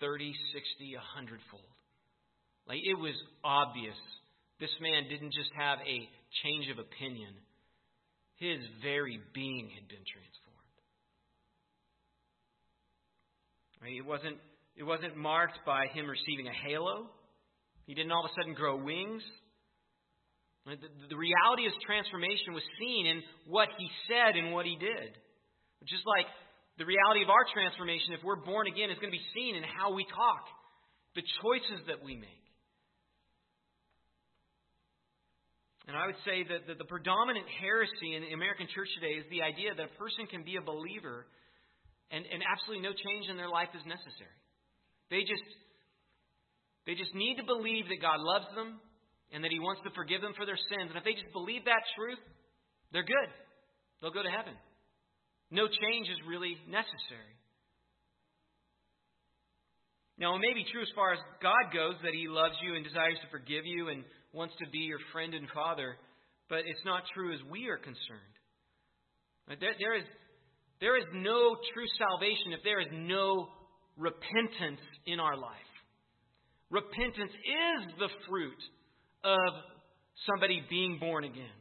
30, 0.00 0.32
60, 0.52 0.94
100 0.96 1.40
fold. 1.50 1.62
Like 2.66 2.80
it 2.84 2.98
was 2.98 3.14
obvious 3.44 3.98
this 4.60 4.70
man 4.80 5.08
didn't 5.08 5.32
just 5.32 5.50
have 5.56 5.78
a 5.80 5.98
change 6.44 6.68
of 6.70 6.78
opinion, 6.78 7.32
his 8.36 8.60
very 8.82 9.18
being 9.34 9.72
had 9.72 9.88
been 9.88 10.04
transformed. 10.04 10.76
Right? 13.80 13.96
It 13.96 14.06
wasn't 14.06 14.36
it 14.76 14.84
wasn't 14.84 15.16
marked 15.16 15.58
by 15.66 15.86
him 15.92 16.06
receiving 16.06 16.46
a 16.46 16.52
halo. 16.52 17.08
He 17.86 17.94
didn't 17.94 18.12
all 18.12 18.24
of 18.24 18.30
a 18.30 18.34
sudden 18.38 18.54
grow 18.54 18.76
wings. 18.76 19.22
The, 20.66 20.76
the 21.08 21.16
reality 21.16 21.66
of 21.66 21.72
transformation 21.84 22.54
was 22.54 22.62
seen 22.78 23.06
in 23.06 23.22
what 23.48 23.68
he 23.76 23.88
said 24.06 24.36
and 24.36 24.52
what 24.52 24.66
he 24.66 24.76
did. 24.76 25.16
Just 25.88 26.04
like 26.06 26.28
the 26.80 26.88
reality 26.88 27.20
of 27.20 27.28
our 27.28 27.44
transformation, 27.52 28.16
if 28.16 28.24
we're 28.24 28.40
born 28.40 28.64
again, 28.64 28.88
is 28.88 28.96
going 29.04 29.12
to 29.12 29.18
be 29.20 29.28
seen 29.36 29.52
in 29.52 29.60
how 29.60 29.92
we 29.92 30.08
talk, 30.08 30.48
the 31.12 31.20
choices 31.44 31.84
that 31.92 32.00
we 32.00 32.16
make. 32.16 32.40
And 35.84 35.92
I 35.92 36.08
would 36.08 36.16
say 36.24 36.40
that 36.48 36.72
the, 36.72 36.88
predominant 36.88 37.44
heresy 37.60 38.16
in 38.16 38.24
the 38.24 38.32
American 38.32 38.64
church 38.72 38.88
today 38.96 39.20
is 39.20 39.28
the 39.28 39.44
idea 39.44 39.76
that 39.76 39.92
a 39.92 39.94
person 40.00 40.24
can 40.24 40.40
be 40.40 40.56
a 40.56 40.64
believer 40.64 41.28
and, 42.08 42.24
and 42.24 42.40
absolutely 42.40 42.80
no 42.80 42.96
change 42.96 43.28
in 43.28 43.36
their 43.36 43.52
life 43.52 43.68
is 43.76 43.84
necessary. 43.84 44.40
They 45.12 45.26
just 45.28 45.44
they 46.88 46.96
just 46.96 47.12
need 47.12 47.36
to 47.36 47.44
believe 47.44 47.92
that 47.92 48.00
God 48.00 48.24
loves 48.24 48.48
them 48.56 48.80
and 49.36 49.44
that 49.44 49.52
He 49.52 49.60
wants 49.60 49.84
to 49.84 49.92
forgive 49.92 50.24
them 50.24 50.32
for 50.32 50.48
their 50.48 50.58
sins. 50.72 50.88
And 50.88 50.96
if 50.96 51.04
they 51.04 51.12
just 51.12 51.28
believe 51.36 51.68
that 51.68 51.82
truth, 51.92 52.22
they're 52.94 53.04
good. 53.04 53.30
They'll 54.00 54.16
go 54.16 54.24
to 54.24 54.32
heaven. 54.32 54.56
No 55.50 55.66
change 55.66 56.08
is 56.08 56.18
really 56.28 56.56
necessary. 56.68 57.34
Now, 60.18 60.36
it 60.36 60.40
may 60.40 60.52
be 60.52 60.68
true 60.70 60.82
as 60.82 60.92
far 60.94 61.12
as 61.12 61.18
God 61.42 61.72
goes 61.72 61.94
that 62.04 62.12
He 62.12 62.28
loves 62.28 62.54
you 62.62 62.76
and 62.76 62.84
desires 62.84 63.16
to 63.24 63.30
forgive 63.30 63.64
you 63.64 63.88
and 63.88 64.04
wants 64.32 64.54
to 64.62 64.68
be 64.70 64.84
your 64.84 65.00
friend 65.12 65.34
and 65.34 65.48
father, 65.50 65.96
but 66.48 66.58
it's 66.68 66.84
not 66.84 67.02
true 67.14 67.32
as 67.32 67.40
we 67.50 67.68
are 67.68 67.78
concerned. 67.78 68.34
There, 69.48 69.74
there, 69.80 69.96
is, 69.96 70.04
there 70.80 70.96
is 70.96 71.04
no 71.14 71.56
true 71.72 71.88
salvation 71.98 72.52
if 72.52 72.62
there 72.62 72.80
is 72.80 72.92
no 72.92 73.48
repentance 73.96 74.84
in 75.06 75.18
our 75.18 75.36
life. 75.36 75.72
Repentance 76.70 77.32
is 77.32 77.80
the 77.98 78.08
fruit 78.28 78.60
of 79.24 79.52
somebody 80.28 80.62
being 80.70 80.98
born 81.00 81.24
again. 81.24 81.58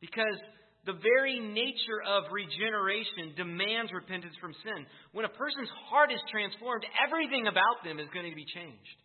Because 0.00 0.40
the 0.84 0.98
very 0.98 1.38
nature 1.38 2.02
of 2.02 2.26
regeneration 2.34 3.38
demands 3.38 3.94
repentance 3.94 4.34
from 4.40 4.50
sin. 4.66 4.82
When 5.12 5.24
a 5.24 5.30
person's 5.30 5.70
heart 5.86 6.10
is 6.10 6.18
transformed, 6.26 6.82
everything 6.98 7.46
about 7.46 7.86
them 7.86 8.02
is 8.02 8.10
going 8.10 8.26
to 8.26 8.34
be 8.34 8.46
changed. 8.50 8.98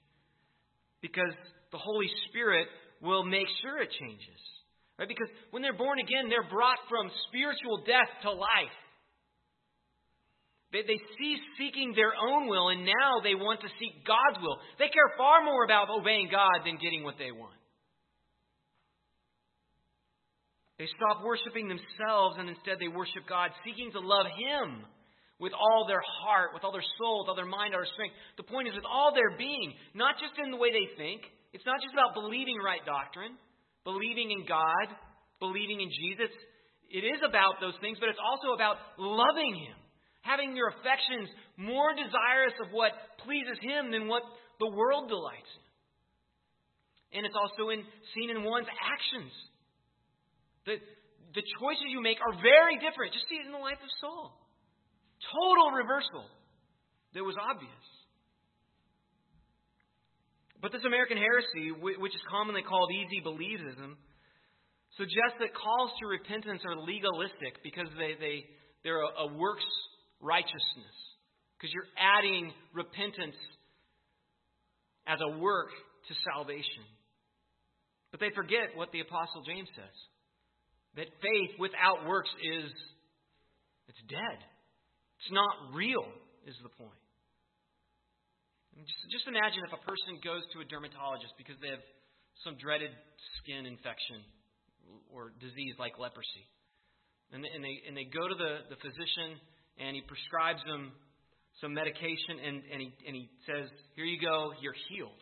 Because 1.05 1.37
the 1.71 1.77
Holy 1.77 2.09
Spirit 2.29 2.65
will 3.01 3.23
make 3.23 3.45
sure 3.61 3.77
it 3.77 3.93
changes. 3.93 4.41
Right? 4.97 5.07
Because 5.07 5.29
when 5.51 5.61
they're 5.61 5.77
born 5.77 5.99
again, 5.99 6.33
they're 6.33 6.49
brought 6.49 6.81
from 6.89 7.13
spiritual 7.29 7.85
death 7.85 8.09
to 8.25 8.31
life. 8.33 8.77
They, 10.73 10.81
they 10.81 10.99
cease 11.17 11.43
seeking 11.61 11.93
their 11.93 12.17
own 12.17 12.49
will, 12.49 12.69
and 12.69 12.83
now 12.83 13.21
they 13.21 13.35
want 13.35 13.61
to 13.61 13.69
seek 13.77 14.01
God's 14.01 14.41
will. 14.41 14.57
They 14.79 14.89
care 14.89 15.13
far 15.17 15.45
more 15.45 15.63
about 15.63 15.93
obeying 15.93 16.29
God 16.31 16.65
than 16.65 16.81
getting 16.81 17.05
what 17.05 17.21
they 17.21 17.31
want. 17.31 17.56
They 20.77 20.85
stop 20.93 21.25
worshiping 21.25 21.67
themselves, 21.67 22.37
and 22.37 22.49
instead 22.49 22.77
they 22.77 22.87
worship 22.87 23.25
God, 23.25 23.49
seeking 23.65 23.91
to 23.97 23.99
love 23.99 24.29
Him 24.29 24.85
with 25.41 25.53
all 25.53 25.85
their 25.89 26.01
heart, 26.21 26.53
with 26.53 26.63
all 26.63 26.71
their 26.71 26.85
soul, 27.01 27.25
with 27.25 27.29
all 27.29 27.37
their 27.37 27.49
mind, 27.49 27.73
all 27.73 27.81
their 27.81 27.93
strength. 27.97 28.13
The 28.37 28.45
point 28.45 28.69
is, 28.69 28.77
with 28.77 28.85
all 28.85 29.13
their 29.13 29.37
being, 29.37 29.73
not 29.97 30.21
just 30.21 30.37
in 30.37 30.53
the 30.53 30.57
way 30.57 30.69
they 30.69 30.89
think. 30.97 31.25
It's 31.53 31.65
not 31.65 31.81
just 31.81 31.93
about 31.93 32.13
believing 32.13 32.61
right 32.61 32.83
doctrine, 32.85 33.33
believing 33.81 34.29
in 34.29 34.45
God, 34.45 34.93
believing 35.41 35.81
in 35.81 35.89
Jesus. 35.89 36.29
It 36.89 37.01
is 37.01 37.21
about 37.25 37.57
those 37.57 37.77
things, 37.81 37.97
but 37.97 38.09
it's 38.09 38.21
also 38.21 38.53
about 38.53 38.77
loving 38.97 39.57
Him 39.57 39.77
having 40.27 40.55
your 40.59 40.75
affections 40.75 41.31
more 41.55 41.95
desirous 41.95 42.53
of 42.59 42.75
what 42.75 42.91
pleases 43.23 43.55
Him 43.63 43.89
than 43.95 44.11
what 44.11 44.23
the 44.59 44.67
world 44.67 45.07
delights 45.07 45.47
in. 45.55 45.63
And 47.17 47.25
it's 47.25 47.39
also 47.39 47.71
in, 47.71 47.87
seen 48.11 48.29
in 48.29 48.43
one's 48.43 48.67
actions. 48.67 49.31
The, 50.67 50.83
the 51.31 51.45
choices 51.63 51.87
you 51.87 52.03
make 52.03 52.19
are 52.19 52.35
very 52.43 52.75
different. 52.77 53.15
Just 53.15 53.25
see 53.31 53.39
it 53.39 53.47
in 53.47 53.55
the 53.55 53.63
life 53.63 53.79
of 53.79 53.91
Saul. 54.03 54.35
Total 55.31 55.71
reversal 55.71 56.27
that 57.15 57.23
was 57.23 57.39
obvious. 57.39 57.87
But 60.61 60.75
this 60.75 60.83
American 60.83 61.17
heresy, 61.17 61.71
which 61.71 62.13
is 62.13 62.21
commonly 62.29 62.61
called 62.67 62.91
easy 62.91 63.23
believism, 63.23 63.95
suggests 64.97 65.39
that 65.39 65.55
calls 65.55 65.91
to 66.01 66.07
repentance 66.11 66.61
are 66.65 66.75
legalistic 66.75 67.63
because 67.63 67.87
they, 67.95 68.19
they, 68.19 68.43
they're 68.83 69.01
a, 69.01 69.29
a 69.29 69.37
works 69.37 69.65
righteousness. 70.19 70.97
Because 71.55 71.71
you're 71.73 71.89
adding 71.95 72.51
repentance 72.73 73.37
as 75.05 75.19
a 75.21 75.37
work 75.37 75.69
to 76.09 76.13
salvation. 76.33 76.85
But 78.11 78.19
they 78.19 78.29
forget 78.35 78.75
what 78.75 78.91
the 78.91 79.01
apostle 79.01 79.43
James 79.45 79.69
says. 79.75 79.97
That 80.97 81.13
faith 81.21 81.53
without 81.61 82.09
works 82.09 82.29
is 82.41 82.73
it's 83.85 84.03
dead. 84.09 84.39
It's 85.21 85.31
not 85.31 85.77
real 85.77 86.05
is 86.49 86.57
the 86.65 86.73
point. 86.73 87.03
Just, 88.81 89.21
just 89.21 89.25
imagine 89.29 89.61
if 89.65 89.73
a 89.73 89.81
person 89.85 90.21
goes 90.21 90.41
to 90.53 90.61
a 90.61 90.65
dermatologist 90.65 91.33
because 91.37 91.57
they 91.61 91.69
have 91.69 91.85
some 92.45 92.57
dreaded 92.61 92.93
skin 93.41 93.65
infection 93.65 94.21
or 95.09 95.33
disease 95.41 95.73
like 95.77 95.97
leprosy. 95.97 96.45
And 97.33 97.41
they, 97.45 97.51
and 97.53 97.61
they, 97.61 97.75
and 97.89 97.93
they 97.97 98.05
go 98.09 98.29
to 98.29 98.37
the, 98.37 98.69
the 98.69 98.79
physician 98.81 99.37
and 99.81 99.97
he 99.97 100.01
prescribes 100.05 100.61
them 100.65 100.93
some 101.61 101.73
medication 101.73 102.37
and, 102.41 102.55
and, 102.69 102.79
he, 102.81 102.89
and 103.05 103.13
he 103.17 103.25
says, 103.49 103.69
Here 103.97 104.05
you 104.05 104.21
go, 104.21 104.53
you're 104.61 104.77
healed. 104.89 105.21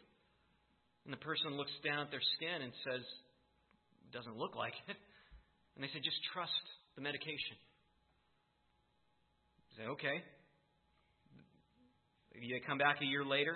And 1.08 1.12
the 1.12 1.24
person 1.24 1.56
looks 1.56 1.74
down 1.84 2.04
at 2.08 2.12
their 2.12 2.24
skin 2.36 2.64
and 2.64 2.72
says, 2.84 3.04
Doesn't 4.12 4.36
look 4.36 4.56
like 4.56 4.76
it. 4.88 5.00
And 5.76 5.84
they 5.84 5.92
say, 5.92 6.00
Just 6.00 6.20
trust 6.34 6.66
the 6.96 7.02
medication. 7.02 7.60
You 9.70 9.74
say, 9.78 9.88
Okay. 9.92 10.18
You 12.36 12.60
come 12.68 12.78
back 12.78 13.00
a 13.02 13.08
year 13.08 13.24
later, 13.24 13.56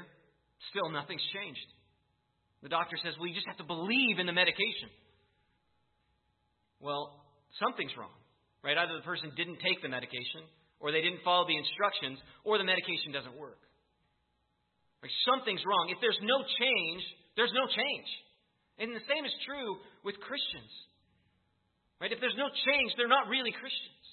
still 0.72 0.90
nothing's 0.90 1.24
changed. 1.36 1.68
The 2.64 2.70
doctor 2.70 2.96
says, 3.04 3.16
Well, 3.20 3.28
you 3.28 3.36
just 3.36 3.48
have 3.48 3.60
to 3.60 3.68
believe 3.68 4.20
in 4.20 4.28
the 4.28 4.36
medication. 4.36 4.92
Well, 6.80 7.20
something's 7.60 7.92
wrong, 8.00 8.16
right? 8.64 8.78
Either 8.78 8.96
the 8.96 9.08
person 9.08 9.32
didn't 9.36 9.60
take 9.60 9.84
the 9.84 9.92
medication, 9.92 10.48
or 10.80 10.92
they 10.92 11.04
didn't 11.04 11.24
follow 11.28 11.44
the 11.44 11.60
instructions, 11.60 12.20
or 12.48 12.58
the 12.58 12.64
medication 12.64 13.12
doesn't 13.12 13.36
work. 13.36 13.60
Like 15.04 15.12
something's 15.28 15.64
wrong. 15.64 15.92
If 15.92 16.00
there's 16.04 16.20
no 16.24 16.44
change, 16.44 17.04
there's 17.36 17.56
no 17.56 17.68
change. 17.68 18.10
And 18.80 18.96
the 18.96 19.04
same 19.08 19.24
is 19.24 19.36
true 19.44 19.80
with 20.04 20.16
Christians. 20.24 20.72
Right? 22.00 22.12
If 22.12 22.20
there's 22.24 22.39
no 22.39 22.48
change, 22.48 22.96
they're 22.96 23.12
not 23.12 23.27
really 23.27 23.51
Christians. 23.51 24.08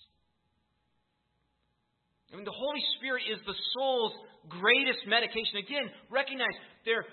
I 2.32 2.36
mean, 2.36 2.44
the 2.44 2.54
Holy 2.54 2.82
Spirit 2.98 3.22
is 3.30 3.38
the 3.46 3.54
soul's 3.78 4.12
greatest 4.50 5.06
medication. 5.06 5.62
Again, 5.62 5.86
recognize 6.10 6.52
they're 6.82 7.06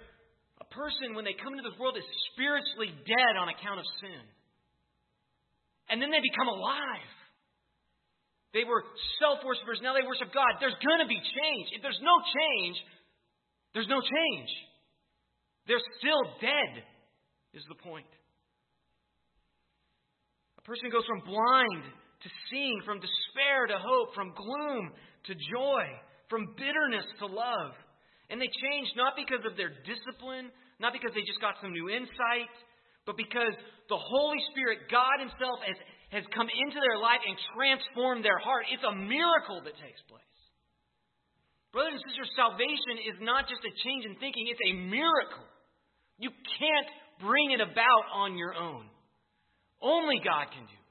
a 0.62 0.68
person, 0.74 1.13
when 1.13 1.25
they 1.25 1.38
come 1.38 1.53
into 1.53 1.65
this 1.65 1.77
world, 1.77 1.98
is 1.98 2.06
spiritually 2.34 2.89
dead 3.06 3.34
on 3.38 3.50
account 3.50 3.77
of 3.77 3.88
sin. 4.01 4.24
And 5.89 6.01
then 6.01 6.10
they 6.10 6.22
become 6.22 6.50
alive. 6.50 7.13
They 8.53 8.65
were 8.65 8.86
self 9.18 9.42
worshippers. 9.46 9.82
Now 9.82 9.94
they 9.94 10.06
worship 10.06 10.30
God. 10.34 10.62
There's 10.62 10.77
going 10.82 11.01
to 11.01 11.10
be 11.10 11.18
change. 11.18 11.74
If 11.74 11.82
there's 11.82 12.01
no 12.01 12.22
change, 12.22 12.77
there's 13.74 13.89
no 13.89 14.01
change. 14.01 14.50
They're 15.65 15.82
still 16.01 16.22
dead, 16.42 16.86
is 17.53 17.65
the 17.70 17.77
point. 17.82 18.10
A 20.63 20.65
person 20.65 20.88
goes 20.88 21.03
from 21.03 21.20
blind 21.27 21.84
to 22.24 22.29
seeing, 22.48 22.79
from 22.88 23.03
despair 23.03 23.67
to 23.67 23.75
hope, 23.75 24.15
from 24.15 24.32
gloom 24.32 24.96
to 25.27 25.36
joy, 25.36 25.84
from 26.32 26.55
bitterness 26.55 27.03
to 27.20 27.27
love. 27.27 27.75
And 28.32 28.39
they 28.39 28.48
change 28.48 28.88
not 28.96 29.20
because 29.20 29.43
of 29.43 29.60
their 29.60 29.75
discipline, 29.84 30.48
not 30.79 30.96
because 30.96 31.12
they 31.12 31.27
just 31.27 31.43
got 31.43 31.60
some 31.60 31.75
new 31.75 31.91
insight, 31.91 32.48
but 33.03 33.20
because 33.20 33.51
the 33.91 34.00
Holy 34.00 34.39
Spirit, 34.55 34.88
God 34.88 35.20
Himself, 35.20 35.60
has 35.67 35.75
has 36.13 36.24
come 36.29 36.46
into 36.46 36.77
their 36.77 37.01
life 37.01 37.25
and 37.25 37.34
transformed 37.58 38.22
their 38.22 38.38
heart. 38.38 38.70
It's 38.70 38.86
a 38.86 38.93
miracle 38.93 39.65
that 39.65 39.74
takes 39.82 39.98
place. 40.05 40.22
Brothers 41.74 41.98
and 41.98 42.05
sisters, 42.05 42.29
salvation 42.38 43.01
is 43.10 43.17
not 43.17 43.50
just 43.50 43.65
a 43.65 43.74
change 43.82 44.05
in 44.05 44.13
thinking, 44.22 44.46
it's 44.46 44.62
a 44.62 44.74
miracle. 44.93 45.50
You 46.22 46.29
can't 46.62 46.89
bring 47.17 47.58
it 47.58 47.62
about 47.65 48.05
on 48.13 48.38
your 48.38 48.53
own. 48.53 48.93
Only 49.84 50.24
God 50.24 50.48
can 50.56 50.63
do 50.63 50.80
it. 50.80 50.90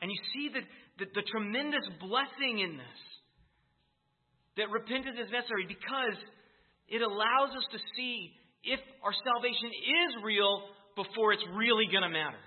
And 0.00 0.12
you 0.12 0.20
see 0.32 0.46
that 0.54 0.62
the, 1.02 1.06
the 1.10 1.26
tremendous 1.26 1.82
blessing 1.98 2.62
in 2.62 2.78
this. 2.78 3.00
That 4.62 4.70
repentance 4.70 5.18
is 5.18 5.32
necessary 5.34 5.66
because 5.66 6.14
it 6.86 7.02
allows 7.02 7.50
us 7.58 7.66
to 7.74 7.78
see 7.98 8.30
if 8.62 8.78
our 9.02 9.10
salvation 9.10 9.70
is 9.74 10.10
real 10.22 10.70
before 10.94 11.34
it's 11.34 11.42
really 11.58 11.90
going 11.90 12.06
to 12.06 12.12
matter. 12.12 12.38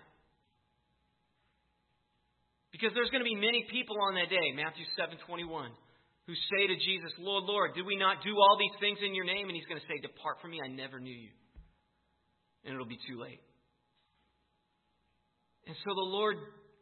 Because 2.71 2.95
there's 2.95 3.11
going 3.11 3.25
to 3.25 3.27
be 3.27 3.35
many 3.35 3.67
people 3.67 3.99
on 4.07 4.15
that 4.15 4.31
day, 4.31 4.55
Matthew 4.55 4.85
7:21, 4.95 5.73
who 6.29 6.35
say 6.55 6.67
to 6.67 6.77
Jesus, 6.77 7.11
"Lord, 7.19 7.43
Lord, 7.43 7.75
did 7.75 7.83
we 7.83 7.97
not 7.97 8.23
do 8.23 8.37
all 8.37 8.55
these 8.55 8.77
things 8.79 8.99
in 9.03 9.15
your 9.15 9.25
name?" 9.25 9.49
And 9.49 9.55
he's 9.57 9.65
going 9.65 9.81
to 9.81 9.87
say, 9.87 9.99
"Depart 9.99 10.39
from 10.39 10.51
me, 10.51 10.61
I 10.63 10.69
never 10.69 10.99
knew 10.99 11.15
you." 11.15 11.33
And 12.67 12.75
it'll 12.75 12.85
be 12.85 12.99
too 13.07 13.15
late. 13.15 13.39
And 15.65 15.75
so 15.83 15.95
the 15.95 16.11
Lord 16.11 16.35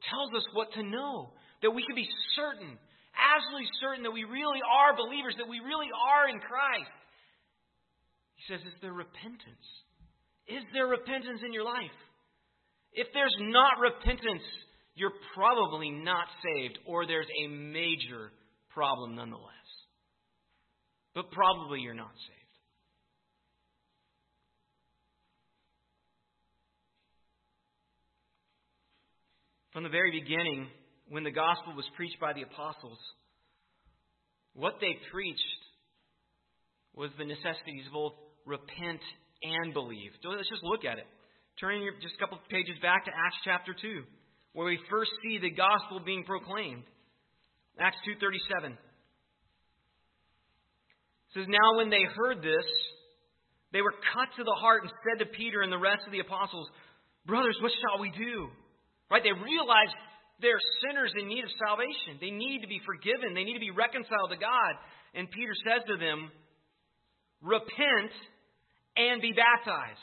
tells 0.09 0.31
us 0.33 0.45
what 0.53 0.73
to 0.73 0.83
know, 0.83 1.33
that 1.61 1.71
we 1.71 1.85
can 1.85 1.95
be 1.95 2.09
certain, 2.35 2.77
absolutely 3.13 3.69
certain 3.81 4.03
that 4.03 4.13
we 4.13 4.25
really 4.25 4.61
are 4.65 4.97
believers, 4.97 5.37
that 5.37 5.49
we 5.49 5.61
really 5.61 5.89
are 5.93 6.29
in 6.29 6.41
Christ. 6.41 6.93
He 8.37 8.43
says, 8.49 8.61
Is 8.65 8.77
there 8.81 8.93
repentance? 8.93 9.67
Is 10.45 10.61
there 10.73 10.85
repentance 10.85 11.41
in 11.45 11.53
your 11.53 11.65
life? 11.65 11.97
If 12.93 13.07
there's 13.13 13.35
not 13.49 13.81
repentance, 13.81 14.45
you're 14.93 15.17
probably 15.33 15.89
not 15.89 16.27
saved, 16.41 16.79
or 16.85 17.05
there's 17.05 17.27
a 17.27 17.47
major 17.49 18.31
problem 18.69 19.15
nonetheless. 19.15 19.69
But 21.13 21.31
probably 21.31 21.81
you're 21.81 21.93
not 21.93 22.13
saved. 22.13 22.44
From 29.75 29.83
the 29.83 29.89
very 29.89 30.09
beginning, 30.09 30.71
when 31.09 31.25
the 31.25 31.35
gospel 31.35 31.75
was 31.75 31.83
preached 31.97 32.15
by 32.21 32.31
the 32.31 32.43
apostles, 32.43 32.97
what 34.53 34.79
they 34.79 34.95
preached 35.11 35.61
was 36.95 37.11
the 37.19 37.25
necessities 37.25 37.83
of 37.87 37.91
both 37.91 38.13
repent 38.45 39.03
and 39.43 39.73
believe. 39.73 40.15
So 40.23 40.29
let's 40.29 40.47
just 40.47 40.63
look 40.63 40.85
at 40.85 40.97
it. 40.97 41.03
Turning 41.59 41.83
just 41.99 42.15
a 42.15 42.19
couple 42.23 42.39
pages 42.49 42.79
back 42.81 43.03
to 43.03 43.11
Acts 43.11 43.35
chapter 43.43 43.75
2, 43.75 44.03
where 44.53 44.67
we 44.67 44.79
first 44.89 45.11
see 45.21 45.39
the 45.39 45.51
gospel 45.51 45.99
being 45.99 46.23
proclaimed. 46.23 46.87
Acts 47.77 47.99
2:37 48.07 48.77
says, 51.33 51.49
"Now 51.49 51.75
when 51.75 51.89
they 51.89 52.03
heard 52.15 52.41
this, 52.41 52.65
they 53.71 53.81
were 53.81 53.91
cut 54.13 54.31
to 54.37 54.45
the 54.45 54.55
heart 54.55 54.83
and 54.83 54.91
said 55.03 55.19
to 55.19 55.25
Peter 55.35 55.63
and 55.63 55.71
the 55.71 55.77
rest 55.77 56.05
of 56.05 56.13
the 56.13 56.19
apostles, 56.19 56.71
"Brothers, 57.25 57.59
what 57.59 57.73
shall 57.73 57.99
we 57.99 58.11
do?" 58.11 58.55
Right? 59.09 59.23
They 59.23 59.33
realize 59.33 59.91
they're 60.41 60.61
sinners 60.83 61.13
in 61.15 61.27
need 61.27 61.43
of 61.43 61.51
salvation. 61.61 62.19
They 62.19 62.31
need 62.33 62.61
to 62.61 62.67
be 62.67 62.81
forgiven. 62.83 63.33
They 63.33 63.45
need 63.45 63.55
to 63.55 63.63
be 63.63 63.71
reconciled 63.71 64.33
to 64.33 64.39
God. 64.39 64.73
And 65.13 65.31
Peter 65.31 65.55
says 65.63 65.85
to 65.87 65.95
them, 65.97 66.31
Repent 67.41 68.11
and 68.97 69.21
be 69.21 69.31
baptized, 69.35 70.01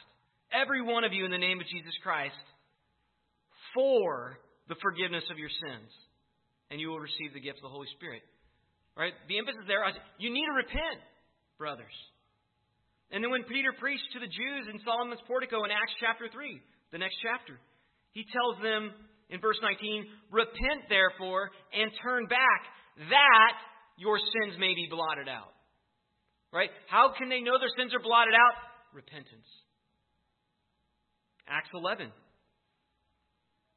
every 0.53 0.81
one 0.81 1.03
of 1.05 1.13
you, 1.13 1.25
in 1.25 1.33
the 1.33 1.41
name 1.41 1.59
of 1.59 1.67
Jesus 1.67 1.93
Christ, 2.05 2.39
for 3.75 4.39
the 4.69 4.77
forgiveness 4.81 5.25
of 5.33 5.41
your 5.41 5.51
sins, 5.51 5.91
and 6.71 6.79
you 6.79 6.89
will 6.89 7.01
receive 7.03 7.35
the 7.35 7.43
gift 7.43 7.59
of 7.59 7.67
the 7.67 7.75
Holy 7.75 7.89
Spirit. 7.97 8.23
Right? 8.97 9.17
The 9.29 9.41
emphasis 9.41 9.65
there 9.67 9.83
is 9.89 9.97
you 10.21 10.29
need 10.29 10.45
to 10.45 10.57
repent, 10.57 11.01
brothers. 11.57 11.97
And 13.11 13.25
then 13.25 13.33
when 13.33 13.45
Peter 13.45 13.73
preached 13.77 14.09
to 14.13 14.21
the 14.21 14.29
Jews 14.29 14.65
in 14.73 14.81
Solomon's 14.85 15.21
portico 15.29 15.65
in 15.65 15.71
Acts 15.73 15.93
chapter 16.01 16.29
3, 16.33 16.61
the 16.93 17.01
next 17.01 17.17
chapter, 17.21 17.61
he 18.13 18.25
tells 18.33 18.57
them 18.63 18.93
in 19.29 19.41
verse 19.41 19.59
19, 19.63 20.05
Repent 20.31 20.89
therefore 20.89 21.51
and 21.73 21.91
turn 22.03 22.27
back, 22.27 22.61
that 23.09 23.55
your 23.97 24.19
sins 24.19 24.61
may 24.61 24.75
be 24.75 24.89
blotted 24.91 25.29
out. 25.29 25.53
Right? 26.53 26.69
How 26.89 27.13
can 27.17 27.29
they 27.29 27.41
know 27.41 27.57
their 27.59 27.73
sins 27.77 27.95
are 27.95 28.05
blotted 28.05 28.35
out? 28.37 28.55
Repentance. 28.93 29.49
Acts 31.49 31.73
11. 31.73 32.13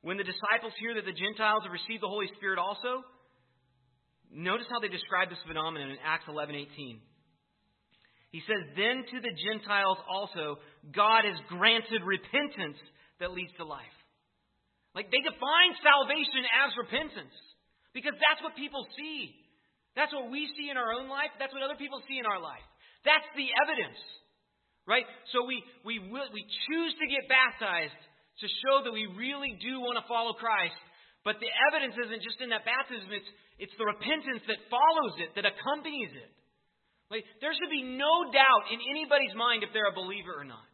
When 0.02 0.18
the 0.18 0.28
disciples 0.28 0.76
hear 0.78 0.94
that 0.94 1.08
the 1.08 1.16
Gentiles 1.16 1.64
have 1.64 1.72
received 1.72 2.04
the 2.04 2.12
Holy 2.12 2.28
Spirit 2.36 2.60
also, 2.60 3.02
notice 4.30 4.68
how 4.70 4.84
they 4.84 4.92
describe 4.92 5.32
this 5.32 5.42
phenomenon 5.48 5.90
in 5.90 5.98
Acts 6.04 6.28
11 6.28 6.54
18. 6.54 7.00
He 8.36 8.44
says, 8.44 8.76
Then 8.76 9.08
to 9.08 9.18
the 9.24 9.34
Gentiles 9.40 9.98
also, 10.12 10.60
God 10.92 11.24
has 11.24 11.40
granted 11.48 12.04
repentance 12.04 12.78
that 13.24 13.32
leads 13.32 13.56
to 13.58 13.64
life. 13.64 13.95
Like 14.96 15.12
they 15.12 15.20
define 15.20 15.72
salvation 15.84 16.48
as 16.66 16.72
repentance 16.80 17.36
because 17.92 18.16
that's 18.16 18.40
what 18.40 18.56
people 18.56 18.88
see. 18.96 19.36
That's 20.00 20.16
what 20.16 20.32
we 20.32 20.48
see 20.56 20.72
in 20.72 20.80
our 20.80 20.96
own 20.96 21.12
life. 21.12 21.36
That's 21.36 21.52
what 21.52 21.64
other 21.64 21.76
people 21.76 22.00
see 22.08 22.16
in 22.16 22.24
our 22.24 22.40
life. 22.40 22.64
That's 23.04 23.28
the 23.36 23.48
evidence, 23.68 24.00
right? 24.88 25.04
So 25.36 25.44
we 25.44 25.60
we 25.84 26.00
will, 26.00 26.32
we 26.32 26.48
choose 26.72 26.94
to 26.96 27.06
get 27.12 27.28
baptized 27.28 27.96
to 28.40 28.48
show 28.64 28.88
that 28.88 28.92
we 28.96 29.08
really 29.20 29.56
do 29.60 29.84
want 29.84 30.00
to 30.00 30.06
follow 30.08 30.36
Christ. 30.36 30.76
But 31.28 31.40
the 31.44 31.52
evidence 31.72 31.96
isn't 31.96 32.24
just 32.24 32.40
in 32.40 32.56
that 32.56 32.64
baptism; 32.64 33.12
it's 33.12 33.32
it's 33.60 33.76
the 33.76 33.88
repentance 33.88 34.44
that 34.48 34.60
follows 34.72 35.16
it, 35.20 35.36
that 35.36 35.48
accompanies 35.48 36.12
it. 36.16 36.32
Like 37.12 37.28
there 37.44 37.52
should 37.52 37.72
be 37.72 37.84
no 37.84 38.32
doubt 38.32 38.72
in 38.72 38.80
anybody's 38.80 39.36
mind 39.36 39.64
if 39.64 39.72
they're 39.76 39.92
a 39.92 39.96
believer 39.96 40.36
or 40.36 40.48
not. 40.48 40.66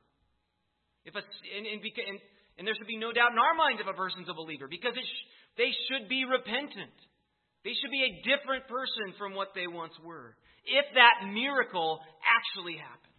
If 1.06 1.18
a, 1.18 1.22
and, 1.22 1.66
and, 1.66 1.82
and 1.82 2.18
and 2.62 2.70
there 2.70 2.78
should 2.78 2.86
be 2.86 3.02
no 3.02 3.10
doubt 3.10 3.34
in 3.34 3.42
our 3.42 3.58
minds 3.58 3.82
if 3.82 3.90
a 3.90 3.98
person's 3.98 4.30
a 4.30 4.38
believer 4.38 4.70
because 4.70 4.94
sh- 4.94 5.26
they 5.58 5.74
should 5.90 6.06
be 6.06 6.30
repentant. 6.30 6.94
They 7.66 7.74
should 7.74 7.90
be 7.90 8.06
a 8.06 8.22
different 8.22 8.70
person 8.70 9.18
from 9.18 9.34
what 9.34 9.58
they 9.58 9.66
once 9.66 9.98
were 10.06 10.38
if 10.62 10.86
that 10.94 11.26
miracle 11.26 11.98
actually 12.22 12.78
happened. 12.78 13.18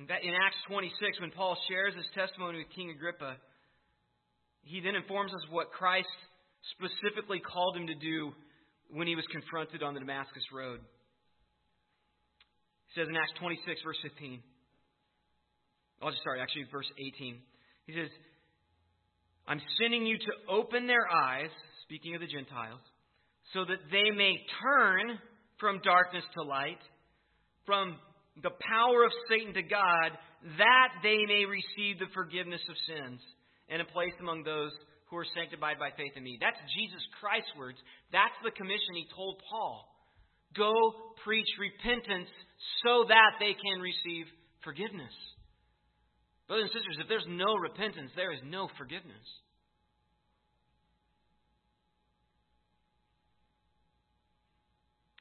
In, 0.00 0.08
in 0.08 0.32
Acts 0.32 0.64
26, 0.64 1.20
when 1.20 1.28
Paul 1.36 1.60
shares 1.68 1.92
his 1.92 2.08
testimony 2.16 2.64
with 2.64 2.72
King 2.72 2.96
Agrippa, 2.96 3.36
he 4.64 4.80
then 4.80 4.96
informs 4.96 5.36
us 5.36 5.44
what 5.52 5.76
Christ 5.76 6.08
specifically 6.72 7.44
called 7.44 7.76
him 7.76 7.84
to 7.92 7.98
do 8.00 8.32
when 8.88 9.04
he 9.04 9.12
was 9.12 9.28
confronted 9.28 9.84
on 9.84 9.92
the 9.92 10.00
Damascus 10.00 10.48
Road. 10.56 10.80
He 12.88 12.92
says 12.96 13.12
in 13.12 13.16
Acts 13.20 13.36
26, 13.36 13.84
verse 13.84 14.00
15. 14.00 14.40
Oh, 16.02 16.10
sorry, 16.24 16.40
actually, 16.40 16.64
verse 16.72 16.88
18. 16.98 17.38
He 17.86 17.92
says, 17.92 18.08
I'm 19.46 19.60
sending 19.80 20.06
you 20.06 20.16
to 20.16 20.32
open 20.48 20.86
their 20.86 21.08
eyes, 21.10 21.50
speaking 21.84 22.14
of 22.14 22.20
the 22.20 22.26
Gentiles, 22.26 22.80
so 23.52 23.64
that 23.64 23.82
they 23.90 24.10
may 24.14 24.38
turn 24.62 25.18
from 25.58 25.80
darkness 25.84 26.24
to 26.34 26.42
light, 26.42 26.80
from 27.66 27.96
the 28.42 28.54
power 28.62 29.04
of 29.04 29.12
Satan 29.28 29.52
to 29.54 29.62
God, 29.62 30.16
that 30.56 30.90
they 31.02 31.18
may 31.26 31.44
receive 31.44 31.98
the 31.98 32.08
forgiveness 32.14 32.62
of 32.70 32.76
sins 32.88 33.20
and 33.68 33.82
a 33.82 33.92
place 33.92 34.14
among 34.20 34.42
those 34.42 34.72
who 35.10 35.18
are 35.18 35.26
sanctified 35.34 35.76
by 35.78 35.90
faith 35.98 36.14
in 36.16 36.22
me. 36.22 36.38
That's 36.40 36.56
Jesus 36.78 37.02
Christ's 37.20 37.52
words. 37.58 37.76
That's 38.14 38.38
the 38.46 38.54
commission 38.54 38.94
he 38.94 39.10
told 39.14 39.42
Paul. 39.50 39.84
Go 40.56 40.72
preach 41.26 41.46
repentance 41.58 42.30
so 42.86 43.04
that 43.10 43.38
they 43.38 43.52
can 43.58 43.82
receive 43.82 44.26
forgiveness. 44.62 45.12
Brothers 46.50 46.74
and 46.74 46.82
sisters, 46.82 46.98
if 46.98 47.06
there's 47.06 47.30
no 47.30 47.54
repentance, 47.54 48.10
there 48.18 48.34
is 48.34 48.42
no 48.42 48.66
forgiveness. 48.74 49.22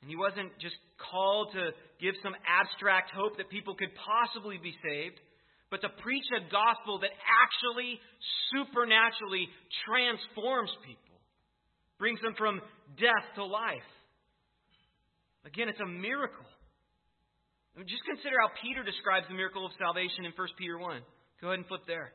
And 0.01 0.09
he 0.09 0.17
wasn't 0.17 0.49
just 0.57 0.73
called 0.97 1.53
to 1.53 1.69
give 2.01 2.17
some 2.25 2.33
abstract 2.49 3.13
hope 3.13 3.37
that 3.37 3.53
people 3.53 3.77
could 3.77 3.93
possibly 3.93 4.57
be 4.57 4.73
saved, 4.81 5.21
but 5.69 5.85
to 5.85 5.93
preach 6.01 6.25
a 6.33 6.49
gospel 6.49 6.97
that 7.05 7.13
actually 7.13 8.01
supernaturally 8.49 9.53
transforms 9.85 10.73
people, 10.81 11.13
brings 12.01 12.17
them 12.25 12.33
from 12.41 12.57
death 12.97 13.27
to 13.37 13.45
life. 13.45 13.85
Again, 15.45 15.69
it's 15.69 15.77
a 15.77 15.85
miracle. 15.85 16.49
I 17.77 17.85
mean, 17.85 17.87
just 17.87 18.01
consider 18.09 18.41
how 18.41 18.49
Peter 18.65 18.81
describes 18.81 19.29
the 19.29 19.37
miracle 19.37 19.61
of 19.61 19.77
salvation 19.77 20.25
in 20.25 20.33
1 20.33 20.57
Peter 20.57 20.81
1. 20.81 21.05
Go 21.41 21.47
ahead 21.47 21.59
and 21.59 21.67
flip 21.67 21.87
there. 21.87 22.11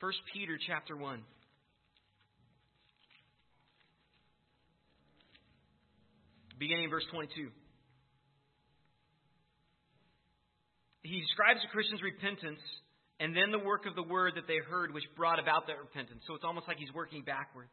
1 0.00 0.12
Peter 0.34 0.58
chapter 0.66 0.96
1. 0.96 1.20
Beginning 6.58 6.84
in 6.84 6.90
verse 6.90 7.06
22. 7.10 7.48
He 11.02 11.20
describes 11.20 11.60
the 11.64 11.72
Christian's 11.72 12.02
repentance 12.02 12.60
and 13.20 13.36
then 13.36 13.50
the 13.50 13.64
work 13.64 13.86
of 13.86 13.94
the 13.94 14.02
word 14.02 14.32
that 14.36 14.46
they 14.46 14.60
heard, 14.60 14.92
which 14.92 15.04
brought 15.16 15.40
about 15.40 15.66
that 15.68 15.80
repentance. 15.80 16.20
So 16.26 16.34
it's 16.34 16.44
almost 16.44 16.68
like 16.68 16.76
he's 16.76 16.92
working 16.92 17.24
backwards. 17.24 17.72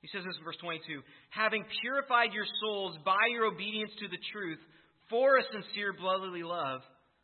He 0.00 0.08
says 0.08 0.24
this 0.24 0.36
in 0.38 0.44
verse 0.44 0.56
22 0.60 1.04
Having 1.36 1.64
purified 1.84 2.32
your 2.32 2.48
souls 2.64 2.96
by 3.04 3.28
your 3.32 3.44
obedience 3.44 3.92
to 4.00 4.08
the 4.08 4.20
truth 4.32 4.60
for 5.10 5.36
a 5.36 5.44
sincere 5.52 5.92
brotherly 5.92 6.42
love, 6.42 6.80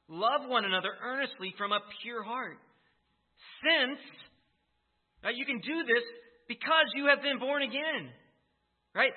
Love 0.09 0.49
one 0.49 0.65
another 0.65 0.91
earnestly 1.03 1.55
from 1.57 1.73
a 1.73 1.81
pure 2.03 2.23
heart. 2.23 2.59
Since? 3.63 4.01
You 5.35 5.47
can 5.47 5.61
do 5.61 5.85
this 5.87 6.05
because 6.49 6.91
you 6.95 7.07
have 7.07 7.23
been 7.23 7.39
born 7.39 7.63
again. 7.63 8.11
Right? 8.95 9.13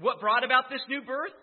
What 0.00 0.20
brought 0.20 0.44
about 0.44 0.70
this 0.70 0.80
new 0.88 1.02
birth? 1.02 1.36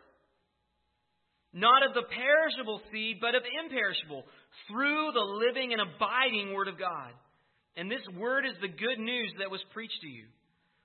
Not 1.54 1.86
of 1.88 1.94
the 1.94 2.04
perishable 2.04 2.82
seed, 2.92 3.18
but 3.22 3.34
of 3.34 3.42
imperishable, 3.46 4.24
through 4.68 5.12
the 5.14 5.28
living 5.48 5.72
and 5.72 5.82
abiding 5.82 6.54
Word 6.54 6.68
of 6.68 6.78
God. 6.78 7.12
And 7.78 7.90
this 7.90 8.04
Word 8.18 8.46
is 8.46 8.54
the 8.62 8.68
good 8.68 9.00
news 9.00 9.32
that 9.40 9.52
was 9.52 9.62
preached 9.74 10.02
to 10.02 10.08
you. 10.08 10.26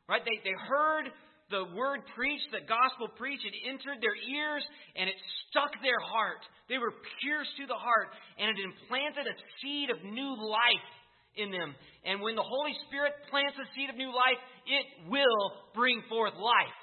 Right? 0.08 0.22
They, 0.24 0.38
they 0.44 0.56
heard 0.56 1.10
the 1.50 1.64
Word 1.74 2.04
preached, 2.14 2.48
the 2.52 2.64
gospel 2.64 3.08
preached, 3.18 3.44
it 3.44 3.56
entered 3.68 3.98
their 4.00 4.16
ears, 4.16 4.64
and 4.96 5.08
it 5.08 5.18
stuck 5.48 5.72
their 5.82 6.00
heart. 6.00 6.40
They 6.68 6.78
were 6.78 6.94
pierced 7.20 7.54
to 7.60 7.66
the 7.66 7.76
heart, 7.76 8.14
and 8.38 8.48
it 8.48 8.58
implanted 8.60 9.26
a 9.26 9.36
seed 9.60 9.90
of 9.90 9.98
new 10.04 10.32
life 10.38 10.88
in 11.36 11.50
them. 11.50 11.74
And 12.04 12.20
when 12.20 12.36
the 12.36 12.44
Holy 12.44 12.72
Spirit 12.88 13.12
plants 13.28 13.56
a 13.56 13.66
seed 13.74 13.90
of 13.90 13.96
new 13.96 14.12
life, 14.12 14.40
it 14.68 14.86
will 15.08 15.72
bring 15.74 16.00
forth 16.08 16.36
life. 16.36 16.78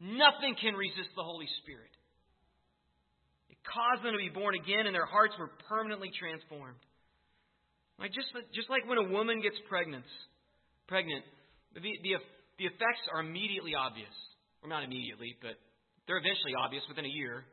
Nothing 0.00 0.56
can 0.58 0.74
resist 0.74 1.14
the 1.14 1.22
Holy 1.22 1.48
Spirit. 1.62 1.92
It 3.52 3.58
caused 3.62 4.02
them 4.02 4.12
to 4.12 4.20
be 4.20 4.32
born 4.32 4.56
again, 4.56 4.88
and 4.88 4.94
their 4.94 5.06
hearts 5.06 5.36
were 5.38 5.52
permanently 5.68 6.10
transformed. 6.12 6.80
Like 8.00 8.10
just, 8.10 8.32
just 8.50 8.66
like 8.66 8.82
when 8.88 8.98
a 8.98 9.08
woman 9.12 9.40
gets 9.40 9.56
pregnant, 9.68 10.04
pregnant, 10.88 11.22
the, 11.74 11.80
the, 11.80 12.18
the 12.62 12.70
effects 12.70 13.02
are 13.12 13.20
immediately 13.20 13.74
obvious. 13.74 14.14
Or 14.62 14.68
not 14.68 14.84
immediately, 14.84 15.34
but 15.42 15.58
they're 16.06 16.18
eventually 16.18 16.54
obvious 16.54 16.84
within 16.88 17.04
a 17.04 17.08
year. 17.08 17.44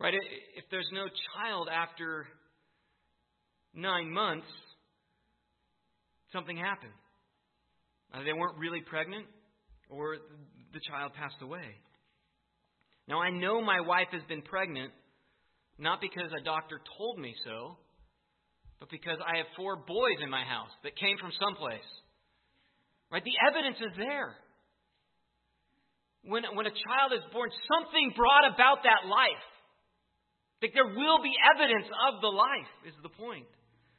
Right? 0.00 0.14
If 0.56 0.64
there's 0.70 0.88
no 0.92 1.04
child 1.36 1.68
after 1.68 2.26
nine 3.74 4.10
months, 4.10 4.48
something 6.32 6.56
happened. 6.56 6.96
Either 8.14 8.24
they 8.24 8.32
weren't 8.32 8.56
really 8.56 8.80
pregnant, 8.80 9.26
or 9.90 10.16
the 10.72 10.80
child 10.88 11.12
passed 11.12 11.36
away. 11.42 11.76
Now, 13.08 13.20
I 13.20 13.28
know 13.28 13.60
my 13.60 13.80
wife 13.80 14.08
has 14.12 14.22
been 14.28 14.40
pregnant, 14.40 14.92
not 15.78 16.00
because 16.00 16.32
a 16.32 16.42
doctor 16.42 16.80
told 16.96 17.18
me 17.18 17.34
so, 17.44 17.76
but 18.80 18.88
because 18.88 19.18
I 19.20 19.36
have 19.36 19.46
four 19.56 19.76
boys 19.76 20.18
in 20.22 20.30
my 20.30 20.44
house 20.44 20.72
that 20.84 20.96
came 20.96 21.18
from 21.20 21.32
someplace. 21.38 21.84
Right? 23.12 23.22
The 23.22 23.36
evidence 23.44 23.76
is 23.76 23.92
there. 24.00 24.32
When, 26.24 26.48
when 26.56 26.64
a 26.64 26.72
child 26.72 27.12
is 27.12 27.20
born, 27.28 27.52
something 27.68 28.16
brought 28.16 28.48
about 28.48 28.88
that 28.88 29.04
life. 29.04 29.46
Like 30.64 30.72
there 30.72 30.88
will 30.88 31.20
be 31.20 31.34
evidence 31.52 31.90
of 32.08 32.22
the 32.24 32.32
life, 32.32 32.72
is 32.88 32.96
the 33.04 33.12
point. 33.12 33.44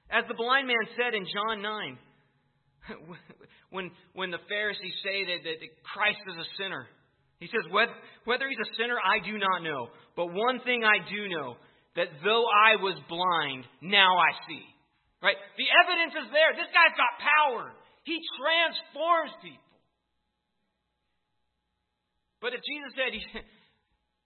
As 0.10 0.26
the 0.26 0.34
blind 0.34 0.66
man 0.66 0.82
said 0.98 1.14
in 1.14 1.28
John 1.30 1.62
9, 1.62 2.00
when, 3.76 3.92
when 4.18 4.32
the 4.32 4.42
Pharisees 4.50 4.96
say 5.04 5.30
that, 5.30 5.40
that 5.46 5.60
Christ 5.84 6.24
is 6.26 6.40
a 6.40 6.48
sinner. 6.58 6.88
He 7.44 7.52
says, 7.52 7.68
whether, 7.70 7.92
whether 8.24 8.48
he's 8.48 8.64
a 8.64 8.72
sinner, 8.80 8.96
I 8.96 9.20
do 9.20 9.36
not 9.36 9.62
know. 9.62 9.92
But 10.16 10.32
one 10.32 10.64
thing 10.64 10.88
I 10.88 11.04
do 11.12 11.28
know, 11.28 11.60
that 12.00 12.08
though 12.24 12.48
I 12.48 12.80
was 12.80 12.96
blind, 13.12 13.68
now 13.84 14.16
I 14.16 14.32
see. 14.48 14.64
Right? 15.20 15.36
The 15.60 15.68
evidence 15.84 16.16
is 16.16 16.28
there. 16.32 16.56
This 16.56 16.72
guy's 16.72 16.96
got 16.96 17.14
power. 17.20 17.76
He 18.04 18.20
transforms 18.40 19.32
people. 19.42 19.80
But 22.42 22.54
if 22.54 22.60
Jesus 22.68 22.92
said, 22.96 23.16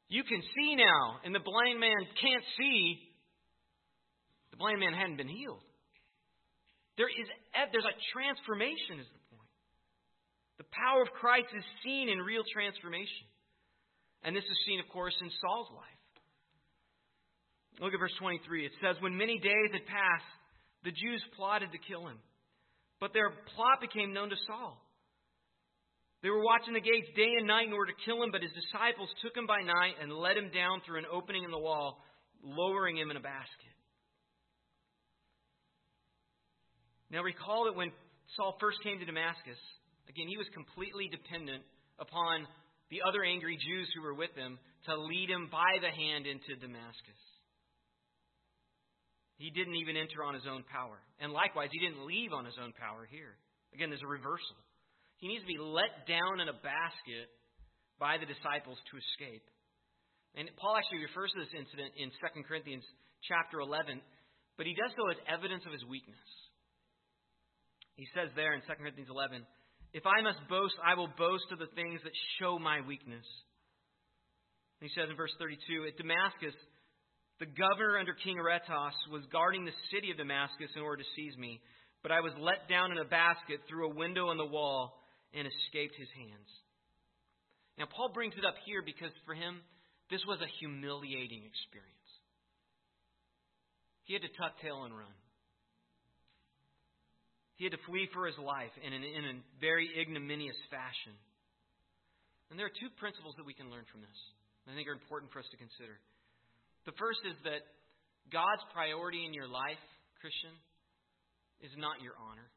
You 0.10 0.24
can 0.24 0.42
see 0.56 0.76
now, 0.76 1.20
and 1.24 1.36
the 1.36 1.44
blind 1.44 1.80
man 1.80 2.00
can't 2.22 2.44
see, 2.58 3.00
the 4.52 4.58
blind 4.58 4.80
man 4.80 4.94
hadn't 4.94 5.18
been 5.18 5.28
healed. 5.28 5.60
There 6.96 7.12
is 7.12 7.28
there's 7.54 7.86
a 7.86 7.98
transformation, 8.16 9.04
is 9.04 9.10
the 9.12 9.24
point. 9.36 9.52
The 10.64 10.70
power 10.72 11.04
of 11.04 11.12
Christ 11.20 11.52
is 11.52 11.64
seen 11.84 12.08
in 12.10 12.24
real 12.24 12.44
transformation. 12.56 13.28
And 14.24 14.34
this 14.34 14.48
is 14.48 14.58
seen, 14.66 14.80
of 14.80 14.88
course, 14.90 15.14
in 15.22 15.30
Saul's 15.44 15.70
life. 15.76 16.02
Look 17.84 17.94
at 17.94 18.00
verse 18.00 18.16
23. 18.18 18.66
It 18.66 18.72
says, 18.82 18.96
When 19.04 19.14
many 19.14 19.38
days 19.38 19.70
had 19.76 19.86
passed, 19.86 20.32
the 20.84 20.96
Jews 20.96 21.22
plotted 21.36 21.70
to 21.72 21.78
kill 21.86 22.08
him. 22.08 22.18
But 23.00 23.14
their 23.14 23.30
plot 23.56 23.82
became 23.82 24.14
known 24.14 24.30
to 24.30 24.36
Saul. 24.48 24.82
They 26.24 26.30
were 26.30 26.44
watching 26.44 26.74
the 26.74 26.82
gates 26.82 27.08
day 27.16 27.30
and 27.38 27.46
night 27.46 27.68
in 27.68 27.74
order 27.74 27.94
to 27.94 28.04
kill 28.06 28.24
him, 28.24 28.32
but 28.32 28.42
his 28.42 28.52
disciples 28.52 29.10
took 29.22 29.38
him 29.38 29.46
by 29.46 29.62
night 29.62 30.02
and 30.02 30.12
let 30.12 30.36
him 30.36 30.50
down 30.50 30.82
through 30.82 30.98
an 31.00 31.12
opening 31.12 31.44
in 31.44 31.52
the 31.52 31.62
wall, 31.62 32.02
lowering 32.42 32.98
him 32.98 33.12
in 33.12 33.18
a 33.18 33.22
basket. 33.22 33.76
Now 37.10 37.22
recall 37.22 37.66
that 37.66 37.76
when 37.78 37.92
Saul 38.36 38.58
first 38.60 38.82
came 38.84 39.00
to 39.00 39.06
Damascus, 39.06 39.62
again, 40.10 40.28
he 40.28 40.38
was 40.38 40.48
completely 40.54 41.08
dependent 41.08 41.64
upon 42.00 42.48
the 42.90 43.02
other 43.08 43.24
angry 43.24 43.56
Jews 43.56 43.88
who 43.96 44.02
were 44.02 44.18
with 44.18 44.34
him 44.36 44.58
to 44.86 44.98
lead 44.98 45.30
him 45.30 45.48
by 45.52 45.80
the 45.80 45.92
hand 45.92 46.26
into 46.26 46.60
Damascus. 46.60 47.22
He 49.38 49.54
didn't 49.54 49.78
even 49.78 49.98
enter 49.98 50.26
on 50.26 50.34
his 50.34 50.50
own 50.50 50.66
power. 50.66 50.98
And 51.22 51.32
likewise, 51.32 51.70
he 51.72 51.78
didn't 51.78 52.10
leave 52.10 52.34
on 52.34 52.46
his 52.46 52.58
own 52.58 52.74
power 52.74 53.06
here. 53.06 53.38
Again, 53.74 53.94
there's 53.94 54.06
a 54.06 54.10
reversal. 54.10 54.58
He 55.22 55.30
needs 55.30 55.46
to 55.46 55.54
be 55.54 55.62
let 55.62 56.10
down 56.10 56.42
in 56.42 56.50
a 56.50 56.58
basket 56.58 57.30
by 58.02 58.18
the 58.18 58.30
disciples 58.30 58.78
to 58.90 58.98
escape. 58.98 59.46
And 60.38 60.50
Paul 60.58 60.78
actually 60.78 61.06
refers 61.06 61.34
to 61.34 61.42
this 61.42 61.54
incident 61.58 61.98
in 61.98 62.14
2 62.14 62.46
Corinthians 62.46 62.86
chapter 63.26 63.62
11, 63.62 64.02
but 64.58 64.70
he 64.70 64.78
does 64.78 64.94
so 64.94 65.10
as 65.10 65.18
evidence 65.26 65.66
of 65.66 65.74
his 65.74 65.86
weakness. 65.86 66.22
He 67.98 68.06
says 68.14 68.30
there 68.38 68.54
in 68.54 68.62
2 68.62 68.70
Corinthians 68.78 69.10
11, 69.10 69.42
If 69.98 70.06
I 70.06 70.22
must 70.22 70.38
boast, 70.46 70.78
I 70.86 70.94
will 70.94 71.10
boast 71.18 71.50
of 71.50 71.58
the 71.58 71.74
things 71.74 72.02
that 72.06 72.14
show 72.38 72.62
my 72.62 72.86
weakness. 72.86 73.26
And 74.78 74.86
he 74.86 74.94
says 74.94 75.10
in 75.10 75.18
verse 75.18 75.34
32, 75.42 75.90
At 75.90 75.98
Damascus, 75.98 76.54
the 77.40 77.46
governor 77.46 77.98
under 77.98 78.14
King 78.14 78.40
Aretas 78.40 78.98
was 79.12 79.22
guarding 79.32 79.66
the 79.66 79.78
city 79.94 80.12
of 80.12 80.18
Damascus 80.18 80.72
in 80.76 80.82
order 80.82 81.04
to 81.04 81.10
seize 81.16 81.38
me, 81.38 81.62
but 82.02 82.12
I 82.12 82.22
was 82.22 82.34
let 82.40 82.68
down 82.68 82.92
in 82.92 82.98
a 82.98 83.06
basket 83.06 83.62
through 83.70 83.92
a 83.92 83.96
window 83.96 84.32
in 84.32 84.38
the 84.38 84.46
wall 84.46 84.98
and 85.34 85.46
escaped 85.46 85.96
his 85.98 86.10
hands. 86.18 86.50
Now, 87.78 87.86
Paul 87.86 88.10
brings 88.10 88.34
it 88.38 88.46
up 88.46 88.58
here 88.66 88.82
because 88.82 89.14
for 89.26 89.38
him, 89.38 89.62
this 90.10 90.24
was 90.26 90.42
a 90.42 90.50
humiliating 90.60 91.46
experience. 91.46 92.10
He 94.10 94.14
had 94.14 94.24
to 94.24 94.34
tuck 94.34 94.58
tail 94.64 94.88
and 94.88 94.96
run. 94.96 95.14
He 97.58 97.66
had 97.66 97.74
to 97.74 97.86
flee 97.86 98.08
for 98.14 98.26
his 98.26 98.38
life 98.38 98.74
in, 98.82 98.94
an, 98.94 99.04
in 99.04 99.24
a 99.26 99.36
very 99.60 99.90
ignominious 99.94 100.58
fashion. 100.72 101.14
And 102.50 102.58
there 102.58 102.66
are 102.66 102.80
two 102.80 102.90
principles 102.98 103.36
that 103.38 103.46
we 103.46 103.54
can 103.54 103.70
learn 103.70 103.86
from 103.92 104.02
this 104.02 104.20
that 104.66 104.72
I 104.72 104.76
think 104.76 104.88
are 104.88 104.96
important 104.96 105.34
for 105.34 105.40
us 105.44 105.50
to 105.52 105.58
consider. 105.60 106.00
The 106.88 106.96
first 106.96 107.20
is 107.28 107.36
that 107.44 107.68
God's 108.32 108.64
priority 108.72 109.28
in 109.28 109.36
your 109.36 109.52
life, 109.52 109.84
Christian, 110.24 110.56
is 111.60 111.76
not 111.76 112.00
your 112.00 112.16
honor. 112.16 112.48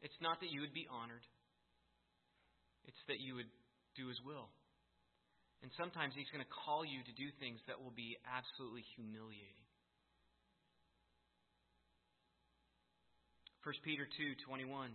It's 0.00 0.16
not 0.24 0.40
that 0.40 0.48
you 0.48 0.64
would 0.64 0.72
be 0.72 0.88
honored, 0.88 1.24
it's 2.88 3.04
that 3.08 3.20
you 3.20 3.36
would 3.36 3.52
do 4.00 4.08
His 4.08 4.16
will. 4.24 4.48
And 5.60 5.68
sometimes 5.76 6.16
He's 6.16 6.28
going 6.32 6.44
to 6.44 6.54
call 6.64 6.88
you 6.88 7.04
to 7.04 7.14
do 7.20 7.28
things 7.36 7.60
that 7.68 7.76
will 7.76 7.92
be 7.92 8.16
absolutely 8.24 8.84
humiliating. 8.96 9.68
1 13.60 13.84
Peter 13.84 14.08
2:21 14.48 14.92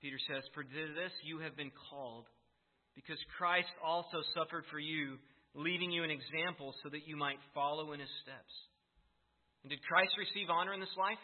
Peter 0.00 0.18
says, 0.30 0.42
"For 0.54 0.64
this 0.64 1.12
you 1.22 1.38
have 1.40 1.54
been 1.54 1.70
called, 1.90 2.26
because 2.94 3.18
Christ 3.36 3.70
also 3.82 4.22
suffered 4.34 4.66
for 4.66 4.78
you, 4.78 5.18
leaving 5.54 5.90
you 5.90 6.04
an 6.04 6.10
example 6.10 6.74
so 6.82 6.88
that 6.88 7.06
you 7.06 7.16
might 7.16 7.38
follow 7.54 7.92
in 7.92 8.00
his 8.00 8.10
steps." 8.22 8.68
And 9.62 9.70
did 9.70 9.82
Christ 9.82 10.16
receive 10.16 10.48
honor 10.48 10.72
in 10.72 10.80
this 10.80 10.96
life? 10.96 11.18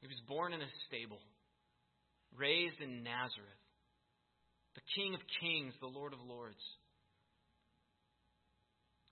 He 0.00 0.06
was 0.06 0.20
born 0.28 0.52
in 0.52 0.60
a 0.60 0.68
stable, 0.86 1.20
raised 2.36 2.80
in 2.80 3.02
Nazareth, 3.02 3.62
the 4.74 4.82
King 4.94 5.14
of 5.14 5.20
Kings, 5.40 5.74
the 5.80 5.86
Lord 5.86 6.12
of 6.12 6.20
Lords. 6.20 6.60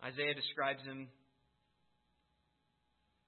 Isaiah 0.02 0.34
describes 0.34 0.82
him 0.82 1.08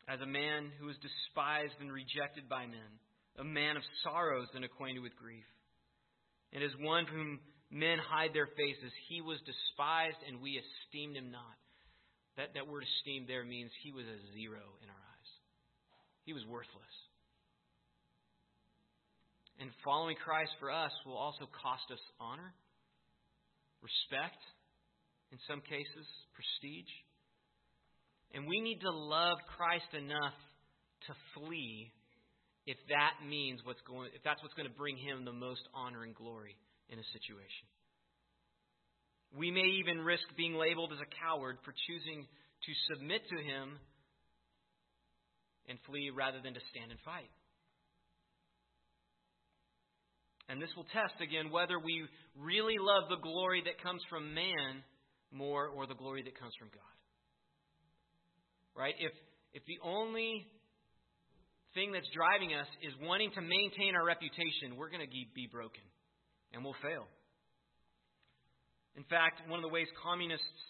as 0.08 0.20
a 0.20 0.26
man 0.26 0.70
who 0.78 0.86
was 0.86 0.96
despised 0.98 1.80
and 1.80 1.90
rejected 1.90 2.48
by 2.48 2.66
men, 2.66 3.00
a 3.38 3.44
man 3.44 3.76
of 3.76 3.82
sorrows 4.02 4.48
and 4.54 4.64
acquainted 4.64 5.00
with 5.00 5.16
grief. 5.16 5.46
And 6.52 6.62
as 6.62 6.76
one 6.78 7.06
whom 7.06 7.40
men 7.74 7.98
hide 7.98 8.30
their 8.30 8.46
faces, 8.54 8.94
he 9.10 9.20
was 9.20 9.42
despised 9.42 10.22
and 10.30 10.38
we 10.38 10.62
esteemed 10.62 11.18
him 11.18 11.34
not. 11.34 11.58
That, 12.38 12.54
that 12.54 12.70
word 12.70 12.86
esteemed 12.86 13.26
there 13.26 13.42
means 13.42 13.70
he 13.82 13.90
was 13.90 14.06
a 14.06 14.18
zero 14.38 14.62
in 14.78 14.86
our 14.86 15.02
eyes. 15.10 15.30
He 16.22 16.32
was 16.32 16.46
worthless. 16.46 16.94
And 19.58 19.70
following 19.84 20.16
Christ 20.18 20.50
for 20.58 20.70
us 20.70 20.90
will 21.06 21.18
also 21.18 21.46
cost 21.50 21.86
us 21.90 22.02
honor, 22.18 22.54
respect, 23.82 24.38
in 25.30 25.38
some 25.46 25.62
cases, 25.62 26.06
prestige. 26.34 26.90
And 28.34 28.46
we 28.46 28.58
need 28.62 28.82
to 28.82 28.90
love 28.90 29.38
Christ 29.58 29.90
enough 29.94 30.34
to 31.06 31.12
flee 31.34 31.90
if 32.66 32.78
that 32.88 33.22
means 33.22 33.60
what's 33.62 33.82
going 33.86 34.10
if 34.14 34.24
that's 34.24 34.40
what's 34.42 34.54
going 34.54 34.68
to 34.68 34.74
bring 34.74 34.96
him 34.96 35.24
the 35.24 35.36
most 35.36 35.60
honor 35.74 36.02
and 36.02 36.14
glory 36.16 36.56
in 36.88 36.98
a 36.98 37.06
situation. 37.12 37.66
We 39.36 39.50
may 39.50 39.82
even 39.82 40.04
risk 40.04 40.24
being 40.36 40.54
labeled 40.54 40.92
as 40.92 41.00
a 41.00 41.10
coward 41.20 41.58
for 41.64 41.74
choosing 41.86 42.26
to 42.26 42.72
submit 42.94 43.22
to 43.28 43.36
him 43.36 43.78
and 45.68 45.78
flee 45.86 46.10
rather 46.14 46.38
than 46.42 46.54
to 46.54 46.60
stand 46.70 46.90
and 46.90 47.00
fight. 47.04 47.30
And 50.48 50.60
this 50.60 50.70
will 50.76 50.86
test 50.92 51.16
again 51.24 51.50
whether 51.50 51.80
we 51.80 52.04
really 52.36 52.76
love 52.78 53.08
the 53.08 53.22
glory 53.22 53.62
that 53.64 53.82
comes 53.82 54.02
from 54.10 54.34
man 54.34 54.84
more 55.32 55.66
or 55.66 55.86
the 55.86 55.96
glory 55.96 56.22
that 56.22 56.38
comes 56.38 56.52
from 56.58 56.68
God. 56.68 56.96
Right? 58.76 58.94
If 58.98 59.12
if 59.54 59.64
the 59.66 59.78
only 59.82 60.46
thing 61.74 61.92
that's 61.92 62.08
driving 62.14 62.54
us 62.54 62.66
is 62.82 62.92
wanting 63.00 63.30
to 63.34 63.40
maintain 63.40 63.94
our 63.94 64.04
reputation, 64.04 64.76
we're 64.76 64.90
going 64.90 65.02
to 65.02 65.10
be 65.10 65.48
broken 65.50 65.82
and 66.54 66.62
we'll 66.62 66.78
fail. 66.80 67.10
In 68.96 69.02
fact, 69.10 69.42
one 69.50 69.58
of 69.58 69.66
the 69.66 69.74
ways 69.74 69.90
communists 69.98 70.62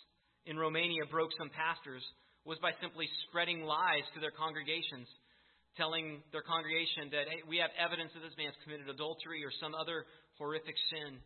in 0.49 0.57
Romania 0.57 1.05
broke 1.05 1.31
some 1.37 1.53
pastors 1.53 2.03
was 2.45 2.57
by 2.61 2.73
simply 2.81 3.09
spreading 3.29 3.65
lies 3.65 4.05
to 4.17 4.21
their 4.21 4.33
congregations, 4.33 5.09
telling 5.77 6.25
their 6.33 6.45
congregation 6.45 7.13
that 7.13 7.29
hey, 7.29 7.45
we 7.49 7.61
have 7.61 7.73
evidence 7.77 8.13
that 8.17 8.25
this 8.25 8.37
man's 8.37 8.57
committed 8.65 8.89
adultery 8.89 9.45
or 9.45 9.53
some 9.61 9.77
other 9.77 10.09
horrific 10.41 10.77
sin. 10.93 11.21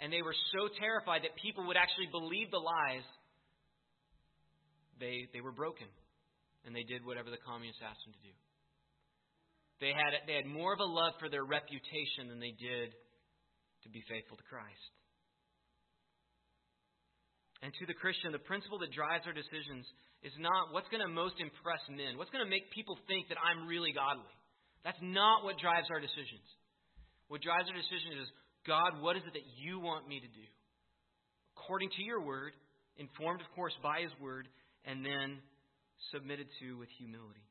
And 0.00 0.08
they 0.08 0.24
were 0.24 0.36
so 0.56 0.68
terrified 0.80 1.28
that 1.28 1.36
people 1.36 1.68
would 1.68 1.76
actually 1.76 2.08
believe 2.08 2.48
the 2.48 2.60
lies, 2.60 3.04
they, 4.96 5.28
they 5.32 5.44
were 5.44 5.52
broken. 5.52 5.88
And 6.64 6.76
they 6.76 6.84
did 6.84 7.04
whatever 7.04 7.32
the 7.32 7.40
communists 7.40 7.80
asked 7.80 8.04
them 8.04 8.12
to 8.16 8.24
do. 8.24 8.34
They 9.80 9.96
had, 9.96 10.12
they 10.28 10.36
had 10.36 10.44
more 10.44 10.76
of 10.76 10.80
a 10.80 10.88
love 10.88 11.16
for 11.16 11.32
their 11.32 11.44
reputation 11.44 12.28
than 12.28 12.36
they 12.36 12.52
did 12.52 12.92
to 13.84 13.88
be 13.88 14.02
faithful 14.08 14.36
to 14.36 14.46
Christ. 14.46 14.92
And 17.60 17.72
to 17.76 17.84
the 17.84 17.96
Christian, 17.96 18.32
the 18.32 18.40
principle 18.40 18.80
that 18.80 18.92
drives 18.92 19.28
our 19.28 19.36
decisions 19.36 19.84
is 20.24 20.32
not 20.40 20.72
what's 20.72 20.88
going 20.88 21.04
to 21.04 21.12
most 21.12 21.36
impress 21.40 21.80
men, 21.92 22.16
what's 22.16 22.32
going 22.32 22.44
to 22.44 22.48
make 22.48 22.72
people 22.72 22.96
think 23.04 23.28
that 23.28 23.40
I'm 23.40 23.68
really 23.68 23.92
godly. 23.92 24.32
That's 24.84 25.00
not 25.04 25.44
what 25.44 25.60
drives 25.60 25.92
our 25.92 26.00
decisions. 26.00 26.44
What 27.28 27.44
drives 27.44 27.68
our 27.68 27.76
decisions 27.76 28.24
is 28.24 28.28
God, 28.64 29.00
what 29.04 29.16
is 29.16 29.24
it 29.28 29.36
that 29.36 29.48
you 29.60 29.80
want 29.80 30.08
me 30.08 30.20
to 30.20 30.30
do? 30.32 30.46
According 31.56 31.92
to 31.96 32.02
your 32.02 32.24
word, 32.24 32.56
informed, 32.96 33.40
of 33.40 33.48
course, 33.52 33.76
by 33.84 34.00
his 34.00 34.12
word, 34.20 34.48
and 34.84 35.04
then 35.04 35.44
submitted 36.12 36.48
to 36.60 36.80
with 36.80 36.88
humility. 36.96 37.44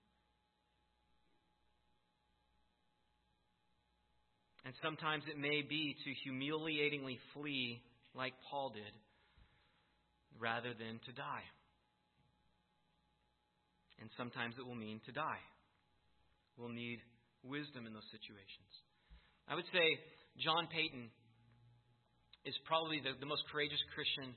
And 4.66 4.74
sometimes 4.84 5.24
it 5.30 5.40
may 5.40 5.62
be 5.62 5.96
to 6.04 6.10
humiliatingly 6.24 7.18
flee 7.34 7.82
like 8.14 8.34
Paul 8.50 8.72
did 8.76 8.94
rather 10.40 10.74
than 10.74 11.00
to 11.06 11.12
die. 11.12 11.48
And 14.02 14.10
sometimes 14.16 14.56
it 14.60 14.66
will 14.66 14.80
mean 14.80 15.02
to 15.06 15.12
die. 15.12 15.44
We'll 16.58 16.76
need 16.76 17.00
wisdom 17.44 17.88
in 17.88 17.94
those 17.94 18.08
situations. 18.12 18.72
I 19.48 19.56
would 19.56 19.68
say 19.72 19.86
John 20.40 20.68
Paton 20.72 21.12
is 22.48 22.56
probably 22.68 23.00
the, 23.04 23.16
the 23.20 23.28
most 23.28 23.44
courageous 23.52 23.80
Christian, 23.96 24.36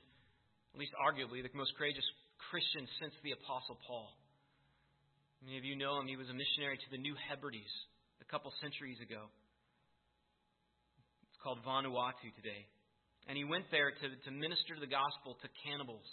at 0.75 0.79
least 0.79 0.91
arguably 0.99 1.43
the 1.43 1.51
most 1.55 1.75
courageous 1.79 2.03
Christian 2.51 2.87
since 2.99 3.15
the 3.23 3.31
Apostle 3.35 3.79
Paul. 3.87 4.11
Many 5.43 5.59
of 5.59 5.67
you 5.67 5.75
know 5.75 5.99
him. 5.99 6.07
He 6.07 6.15
was 6.15 6.31
a 6.31 6.35
missionary 6.35 6.79
to 6.79 6.89
the 6.91 6.99
New 6.99 7.15
Hebrides 7.27 7.75
a 8.23 8.27
couple 8.27 8.51
centuries 8.63 8.99
ago. 9.03 9.27
Called 11.43 11.59
Vanuatu 11.67 12.31
today. 12.39 12.63
And 13.27 13.35
he 13.37 13.43
went 13.43 13.67
there 13.69 13.91
to, 13.91 14.07
to 14.07 14.31
minister 14.31 14.79
the 14.79 14.87
gospel 14.87 15.35
to 15.43 15.47
cannibals. 15.67 16.07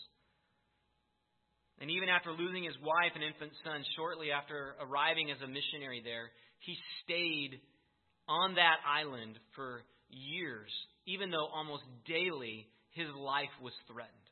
And 1.79 1.91
even 1.91 2.11
after 2.11 2.31
losing 2.35 2.65
his 2.65 2.77
wife 2.83 3.15
and 3.15 3.25
infant 3.25 3.53
son 3.65 3.83
shortly 3.97 4.31
after 4.31 4.77
arriving 4.83 5.31
as 5.31 5.41
a 5.41 5.49
missionary 5.49 6.03
there, 6.05 6.35
he 6.61 6.77
stayed 7.03 7.63
on 8.29 8.55
that 8.61 8.83
island 8.85 9.39
for 9.57 9.83
years, 10.11 10.71
even 11.07 11.31
though 11.31 11.47
almost 11.47 11.87
daily 12.07 12.67
his 12.93 13.09
life 13.17 13.55
was 13.63 13.73
threatened. 13.87 14.29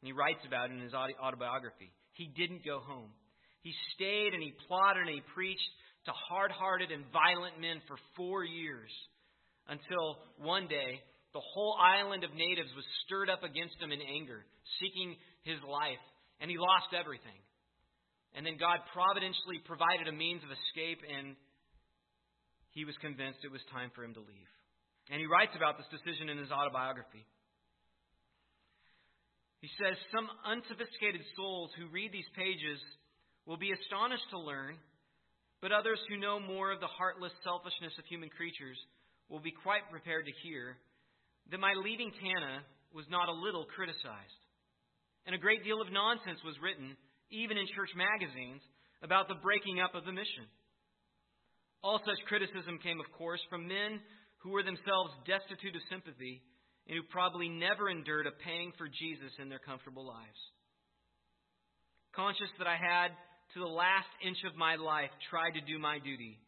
And 0.00 0.06
he 0.06 0.12
writes 0.12 0.44
about 0.46 0.70
it 0.70 0.76
in 0.76 0.84
his 0.84 0.94
autobiography. 0.94 1.90
He 2.12 2.28
didn't 2.28 2.64
go 2.64 2.78
home. 2.78 3.10
He 3.62 3.72
stayed 3.96 4.36
and 4.36 4.42
he 4.42 4.52
plotted 4.68 5.08
and 5.08 5.16
he 5.16 5.22
preached 5.34 5.72
to 6.06 6.12
hard 6.12 6.52
hearted 6.52 6.92
and 6.92 7.04
violent 7.10 7.58
men 7.58 7.80
for 7.88 7.96
four 8.14 8.44
years 8.44 8.92
until 9.68 10.18
one 10.38 10.68
day 10.68 11.00
the 11.32 11.42
whole 11.42 11.74
island 11.80 12.22
of 12.22 12.30
natives 12.34 12.70
was 12.78 12.86
stirred 13.04 13.28
up 13.28 13.42
against 13.42 13.74
him 13.82 13.90
in 13.90 14.00
anger, 14.00 14.46
seeking 14.78 15.16
his 15.42 15.58
life, 15.66 16.02
and 16.40 16.50
he 16.50 16.56
lost 16.56 16.94
everything. 16.94 17.36
And 18.34 18.46
then 18.46 18.58
God 18.58 18.82
providentially 18.94 19.62
provided 19.66 20.06
a 20.06 20.14
means 20.14 20.42
of 20.42 20.50
escape, 20.50 21.02
and 21.06 21.38
he 22.74 22.86
was 22.86 22.94
convinced 22.98 23.42
it 23.42 23.54
was 23.54 23.62
time 23.70 23.90
for 23.94 24.02
him 24.02 24.14
to 24.14 24.22
leave. 24.22 24.50
And 25.10 25.18
he 25.18 25.30
writes 25.30 25.54
about 25.54 25.78
this 25.78 25.90
decision 25.90 26.30
in 26.30 26.38
his 26.38 26.50
autobiography. 26.50 27.22
He 29.62 29.70
says, 29.80 29.98
Some 30.10 30.28
unsophisticated 30.44 31.22
souls 31.34 31.70
who 31.78 31.88
read 31.88 32.10
these 32.12 32.28
pages 32.34 32.78
will 33.46 33.56
be 33.56 33.72
astonished 33.72 34.28
to 34.30 34.38
learn, 34.38 34.78
but 35.62 35.72
others 35.72 36.00
who 36.08 36.20
know 36.20 36.38
more 36.38 36.72
of 36.72 36.80
the 36.80 36.90
heartless 36.90 37.32
selfishness 37.42 37.94
of 37.98 38.04
human 38.06 38.30
creatures 38.30 38.78
will 39.28 39.40
be 39.40 39.52
quite 39.52 39.88
prepared 39.90 40.26
to 40.26 40.40
hear 40.42 40.76
that 41.50 41.60
my 41.60 41.72
leaving 41.76 42.12
Tanna 42.20 42.64
was 42.92 43.04
not 43.10 43.28
a 43.28 43.40
little 43.44 43.66
criticized. 43.74 44.40
And 45.26 45.34
a 45.34 45.40
great 45.40 45.64
deal 45.64 45.80
of 45.80 45.92
nonsense 45.92 46.38
was 46.44 46.60
written, 46.60 46.96
even 47.30 47.56
in 47.56 47.66
church 47.74 47.90
magazines, 47.96 48.60
about 49.02 49.28
the 49.28 49.40
breaking 49.40 49.80
up 49.80 49.94
of 49.94 50.04
the 50.04 50.12
mission. 50.12 50.46
All 51.82 52.00
such 52.00 52.20
criticism 52.28 52.80
came, 52.80 53.00
of 53.00 53.10
course, 53.12 53.40
from 53.48 53.68
men 53.68 54.00
who 54.40 54.52
were 54.52 54.64
themselves 54.64 55.12
destitute 55.28 55.76
of 55.76 55.84
sympathy 55.88 56.40
and 56.88 56.96
who 56.96 57.04
probably 57.08 57.48
never 57.48 57.88
endured 57.88 58.28
a 58.28 58.40
pang 58.44 58.72
for 58.76 58.88
Jesus 58.88 59.32
in 59.40 59.48
their 59.48 59.60
comfortable 59.60 60.04
lives. 60.04 60.40
Conscious 62.16 62.52
that 62.60 62.68
I 62.68 62.76
had, 62.76 63.12
to 63.56 63.60
the 63.60 63.68
last 63.68 64.08
inch 64.24 64.38
of 64.48 64.56
my 64.56 64.76
life, 64.76 65.10
tried 65.28 65.56
to 65.56 65.64
do 65.64 65.78
my 65.80 65.98
duty, 65.98 66.38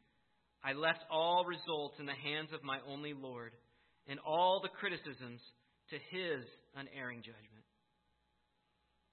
I 0.67 0.73
left 0.73 1.07
all 1.13 1.47
results 1.47 1.95
in 2.01 2.07
the 2.07 2.23
hands 2.27 2.51
of 2.53 2.65
my 2.65 2.79
only 2.91 3.15
Lord 3.15 3.53
and 4.09 4.19
all 4.27 4.59
the 4.59 4.75
criticisms 4.81 5.39
to 5.91 5.97
his 6.11 6.43
unerring 6.75 7.23
judgment. 7.23 7.63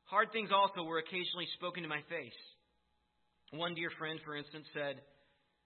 Hard 0.05 0.33
things 0.33 0.49
also 0.49 0.81
were 0.81 0.97
occasionally 0.97 1.45
spoken 1.53 1.83
to 1.83 1.89
my 1.89 2.01
face. 2.09 2.41
One 3.51 3.75
dear 3.75 3.91
friend, 3.99 4.19
for 4.25 4.35
instance, 4.35 4.65
said, 4.73 4.97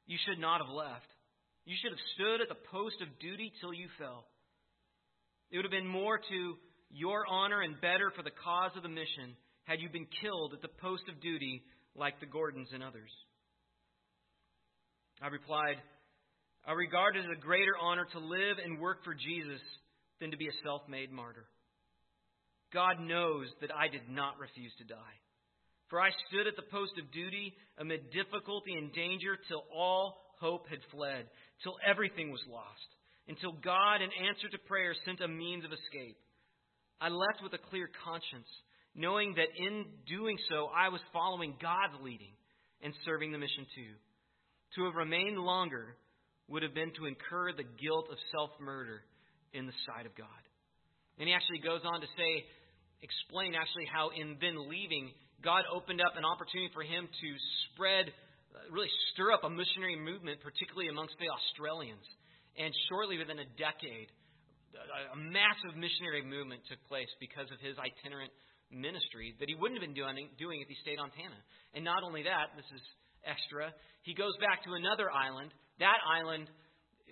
You 0.07 0.17
should 0.27 0.39
not 0.39 0.59
have 0.59 0.75
left. 0.75 1.07
You 1.63 1.75
should 1.79 1.95
have 1.95 2.11
stood 2.15 2.41
at 2.43 2.49
the 2.51 2.67
post 2.67 2.99
of 2.99 3.07
duty 3.23 3.53
till 3.61 3.73
you 3.73 3.87
fell. 3.97 4.27
It 5.51 5.55
would 5.55 5.65
have 5.65 5.71
been 5.71 5.87
more 5.87 6.19
to 6.19 6.39
your 6.91 7.23
honor 7.31 7.61
and 7.61 7.79
better 7.79 8.11
for 8.11 8.23
the 8.23 8.35
cause 8.43 8.71
of 8.75 8.83
the 8.83 8.91
mission 8.91 9.39
had 9.63 9.79
you 9.79 9.87
been 9.87 10.07
killed 10.19 10.51
at 10.51 10.61
the 10.61 10.77
post 10.83 11.03
of 11.07 11.21
duty 11.21 11.63
like 11.95 12.19
the 12.19 12.25
Gordons 12.25 12.71
and 12.73 12.83
others. 12.83 13.11
I 15.21 15.27
replied, 15.27 15.77
I 16.65 16.73
regard 16.73 17.15
it 17.15 17.25
as 17.25 17.31
a 17.31 17.41
greater 17.41 17.77
honor 17.81 18.05
to 18.11 18.19
live 18.19 18.57
and 18.63 18.79
work 18.79 19.03
for 19.03 19.13
Jesus 19.13 19.61
than 20.19 20.31
to 20.31 20.37
be 20.37 20.47
a 20.47 20.61
self 20.63 20.81
made 20.87 21.11
martyr. 21.11 21.45
God 22.73 22.99
knows 22.99 23.47
that 23.61 23.71
I 23.73 23.87
did 23.87 24.09
not 24.09 24.39
refuse 24.39 24.73
to 24.77 24.83
die. 24.83 25.17
For 25.89 26.01
I 26.01 26.09
stood 26.27 26.47
at 26.47 26.55
the 26.55 26.69
post 26.69 26.91
of 26.99 27.11
duty 27.11 27.55
amid 27.77 28.11
difficulty 28.11 28.73
and 28.75 28.91
danger 28.91 29.37
till 29.47 29.63
all 29.73 30.35
hope 30.39 30.67
had 30.67 30.83
fled, 30.91 31.25
till 31.63 31.77
everything 31.87 32.29
was 32.29 32.43
lost, 32.51 32.89
until 33.27 33.53
God, 33.53 34.03
in 34.03 34.11
answer 34.27 34.49
to 34.51 34.67
prayer, 34.67 34.93
sent 35.05 35.21
a 35.21 35.27
means 35.27 35.63
of 35.63 35.71
escape. 35.71 36.17
I 36.99 37.09
left 37.09 37.41
with 37.41 37.53
a 37.53 37.67
clear 37.69 37.89
conscience, 38.03 38.49
knowing 38.93 39.35
that 39.35 39.55
in 39.55 39.85
doing 40.05 40.37
so 40.49 40.69
I 40.75 40.89
was 40.89 41.01
following 41.13 41.55
God's 41.61 42.03
leading 42.03 42.35
and 42.81 42.93
serving 43.05 43.31
the 43.31 43.37
mission 43.37 43.65
too. 43.73 43.95
To 44.75 44.85
have 44.85 44.95
remained 44.95 45.37
longer 45.37 45.95
would 46.47 46.63
have 46.63 46.73
been 46.73 46.91
to 46.99 47.05
incur 47.05 47.53
the 47.53 47.63
guilt 47.63 48.07
of 48.11 48.17
self 48.35 48.51
murder 48.59 49.03
in 49.53 49.65
the 49.65 49.75
sight 49.87 50.05
of 50.05 50.15
God. 50.15 50.43
And 51.19 51.27
he 51.27 51.33
actually 51.33 51.59
goes 51.59 51.81
on 51.83 52.01
to 52.01 52.09
say, 52.13 52.45
explain 53.01 53.55
actually 53.55 53.89
how 53.89 54.09
in 54.13 54.37
then 54.39 54.69
leaving, 54.69 55.11
God 55.41 55.65
opened 55.69 56.01
up 56.01 56.13
an 56.17 56.25
opportunity 56.25 56.69
for 56.73 56.83
him 56.83 57.09
to 57.09 57.29
spread, 57.69 58.09
uh, 58.09 58.69
really 58.69 58.91
stir 59.13 59.33
up 59.33 59.43
a 59.43 59.49
missionary 59.49 59.97
movement, 59.97 60.41
particularly 60.41 60.89
amongst 60.89 61.17
the 61.17 61.29
Australians. 61.29 62.05
And 62.57 62.73
shortly 62.89 63.17
within 63.17 63.37
a 63.37 63.49
decade, 63.57 64.09
a 64.77 65.17
massive 65.17 65.77
missionary 65.77 66.21
movement 66.21 66.61
took 66.69 66.81
place 66.85 67.09
because 67.21 67.49
of 67.49 67.57
his 67.61 67.77
itinerant 67.77 68.33
ministry 68.69 69.33
that 69.39 69.49
he 69.49 69.55
wouldn't 69.55 69.79
have 69.79 69.85
been 69.85 69.97
doing, 69.97 70.29
doing 70.37 70.61
if 70.61 70.67
he 70.69 70.77
stayed 70.81 70.99
on 70.99 71.09
Tanna. 71.13 71.37
And 71.73 71.85
not 71.85 72.03
only 72.03 72.25
that, 72.25 72.53
this 72.57 72.67
is 72.73 72.83
extra, 73.25 73.73
he 74.03 74.13
goes 74.13 74.35
back 74.39 74.63
to 74.65 74.73
another 74.73 75.09
island. 75.09 75.51
That 75.79 75.99
island 76.03 76.49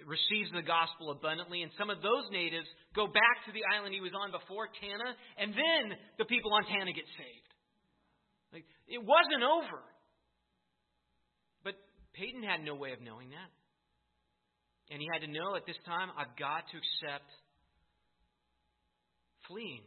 receives 0.03 0.51
the 0.51 0.65
gospel 0.65 1.11
abundantly, 1.11 1.63
and 1.63 1.71
some 1.79 1.89
of 1.89 2.03
those 2.03 2.27
natives 2.31 2.67
go 2.95 3.07
back 3.07 3.37
to 3.47 3.51
the 3.55 3.63
island 3.63 3.95
he 3.95 4.03
was 4.03 4.11
on 4.11 4.35
before, 4.35 4.67
Tanna, 4.81 5.15
and 5.39 5.55
then 5.55 5.95
the 6.19 6.27
people 6.27 6.51
on 6.51 6.67
Tanna 6.67 6.91
get 6.91 7.07
saved. 7.15 7.51
Like, 8.51 8.67
it 8.87 8.99
wasn't 8.99 9.43
over. 9.43 9.79
But 11.63 11.79
Paton 12.13 12.43
had 12.43 12.63
no 12.63 12.75
way 12.75 12.91
of 12.91 12.99
knowing 12.99 13.31
that. 13.31 13.51
And 14.91 15.01
he 15.01 15.07
had 15.11 15.25
to 15.25 15.31
know 15.31 15.55
at 15.55 15.65
this 15.65 15.79
time, 15.87 16.11
I've 16.13 16.35
got 16.37 16.67
to 16.69 16.75
accept 16.77 17.29
fleeing 19.47 19.83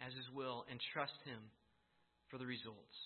as 0.00 0.12
his 0.12 0.28
will 0.34 0.64
and 0.70 0.78
trust 0.92 1.16
him 1.24 1.40
for 2.30 2.38
the 2.38 2.46
results. 2.46 2.96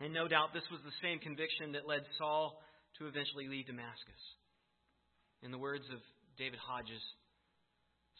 And 0.00 0.12
no 0.12 0.26
doubt 0.28 0.54
this 0.54 0.66
was 0.70 0.80
the 0.84 0.98
same 1.02 1.18
conviction 1.18 1.72
that 1.72 1.86
led 1.86 2.02
Saul 2.18 2.60
to 2.98 3.06
eventually 3.06 3.48
leave 3.48 3.66
Damascus. 3.66 4.22
In 5.42 5.50
the 5.50 5.58
words 5.58 5.84
of 5.92 5.98
David 6.38 6.58
Hodges, 6.58 7.02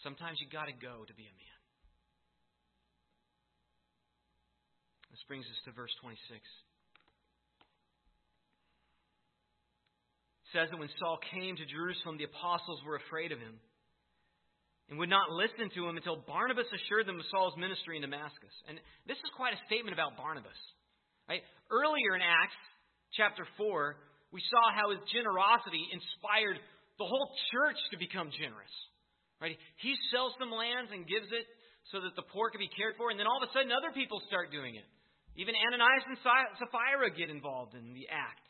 sometimes 0.02 0.38
you 0.40 0.46
got 0.50 0.66
to 0.66 0.76
go 0.76 1.04
to 1.06 1.14
be 1.14 1.24
a 1.24 1.34
man. 1.34 1.58
This 5.12 5.22
brings 5.28 5.44
us 5.44 5.60
to 5.68 5.72
verse 5.76 5.92
26. 6.00 6.18
It 10.48 10.56
says 10.56 10.68
that 10.72 10.80
when 10.80 10.88
Saul 10.98 11.20
came 11.32 11.56
to 11.56 11.64
Jerusalem, 11.68 12.16
the 12.16 12.28
apostles 12.28 12.80
were 12.84 12.96
afraid 12.96 13.32
of 13.32 13.40
him 13.40 13.60
and 14.88 14.98
would 14.98 15.08
not 15.08 15.30
listen 15.32 15.70
to 15.72 15.88
him 15.88 15.96
until 15.96 16.16
Barnabas 16.16 16.68
assured 16.68 17.06
them 17.06 17.20
of 17.20 17.26
Saul's 17.32 17.56
ministry 17.56 17.96
in 17.96 18.02
Damascus. 18.02 18.52
And 18.68 18.80
this 19.06 19.16
is 19.16 19.30
quite 19.36 19.54
a 19.54 19.64
statement 19.68 19.94
about 19.94 20.16
Barnabas. 20.16 20.58
Right? 21.28 21.42
Earlier 21.70 22.16
in 22.16 22.22
Acts 22.22 22.58
chapter 23.14 23.46
4, 23.56 23.96
we 24.32 24.40
saw 24.48 24.64
how 24.72 24.90
his 24.90 25.02
generosity 25.12 25.84
inspired 25.92 26.58
the 26.98 27.08
whole 27.08 27.28
church 27.52 27.78
to 27.92 27.96
become 28.00 28.32
generous. 28.32 28.74
Right? 29.40 29.58
He 29.82 29.94
sells 30.14 30.32
some 30.38 30.54
lands 30.54 30.90
and 30.94 31.06
gives 31.06 31.28
it 31.30 31.46
so 31.90 32.00
that 32.00 32.14
the 32.14 32.26
poor 32.30 32.48
can 32.50 32.62
be 32.62 32.70
cared 32.70 32.94
for, 32.94 33.10
and 33.10 33.18
then 33.18 33.26
all 33.26 33.42
of 33.42 33.48
a 33.48 33.52
sudden 33.52 33.74
other 33.74 33.90
people 33.90 34.22
start 34.30 34.54
doing 34.54 34.78
it. 34.78 34.86
Even 35.34 35.56
Ananias 35.56 36.06
and 36.06 36.18
Sapphira 36.60 37.10
get 37.16 37.32
involved 37.32 37.74
in 37.74 37.96
the 37.96 38.06
act. 38.12 38.44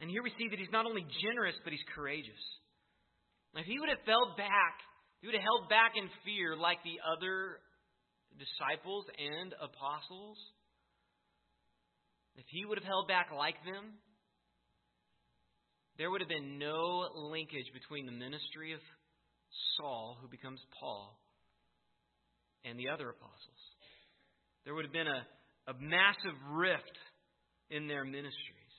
And 0.00 0.08
here 0.08 0.22
we 0.22 0.30
see 0.38 0.46
that 0.48 0.58
he's 0.58 0.70
not 0.70 0.86
only 0.86 1.02
generous, 1.20 1.58
but 1.66 1.74
he's 1.74 1.82
courageous. 1.94 2.38
Now, 3.52 3.66
if 3.66 3.68
he 3.68 3.82
would 3.82 3.90
have 3.90 4.06
fell 4.06 4.34
back, 4.38 4.78
he 5.20 5.26
would 5.26 5.34
have 5.34 5.42
held 5.42 5.66
back 5.68 5.98
in 5.98 6.06
fear 6.22 6.54
like 6.54 6.78
the 6.86 7.02
other 7.02 7.58
disciples 8.38 9.04
and 9.18 9.52
apostles, 9.60 10.38
if 12.36 12.44
he 12.48 12.64
would 12.64 12.78
have 12.78 12.86
held 12.86 13.08
back 13.08 13.28
like 13.34 13.58
them, 13.64 13.98
there 15.98 16.10
would 16.10 16.20
have 16.20 16.30
been 16.30 16.58
no 16.58 17.08
linkage 17.14 17.66
between 17.74 18.06
the 18.06 18.12
ministry 18.12 18.72
of 18.72 18.80
Saul, 19.76 20.16
who 20.22 20.28
becomes 20.28 20.60
Paul, 20.78 21.18
and 22.64 22.78
the 22.78 22.88
other 22.88 23.10
apostles. 23.10 23.62
There 24.64 24.74
would 24.74 24.84
have 24.84 24.92
been 24.92 25.10
a, 25.10 25.26
a 25.70 25.74
massive 25.74 26.38
rift 26.54 26.96
in 27.70 27.88
their 27.88 28.04
ministries. 28.04 28.74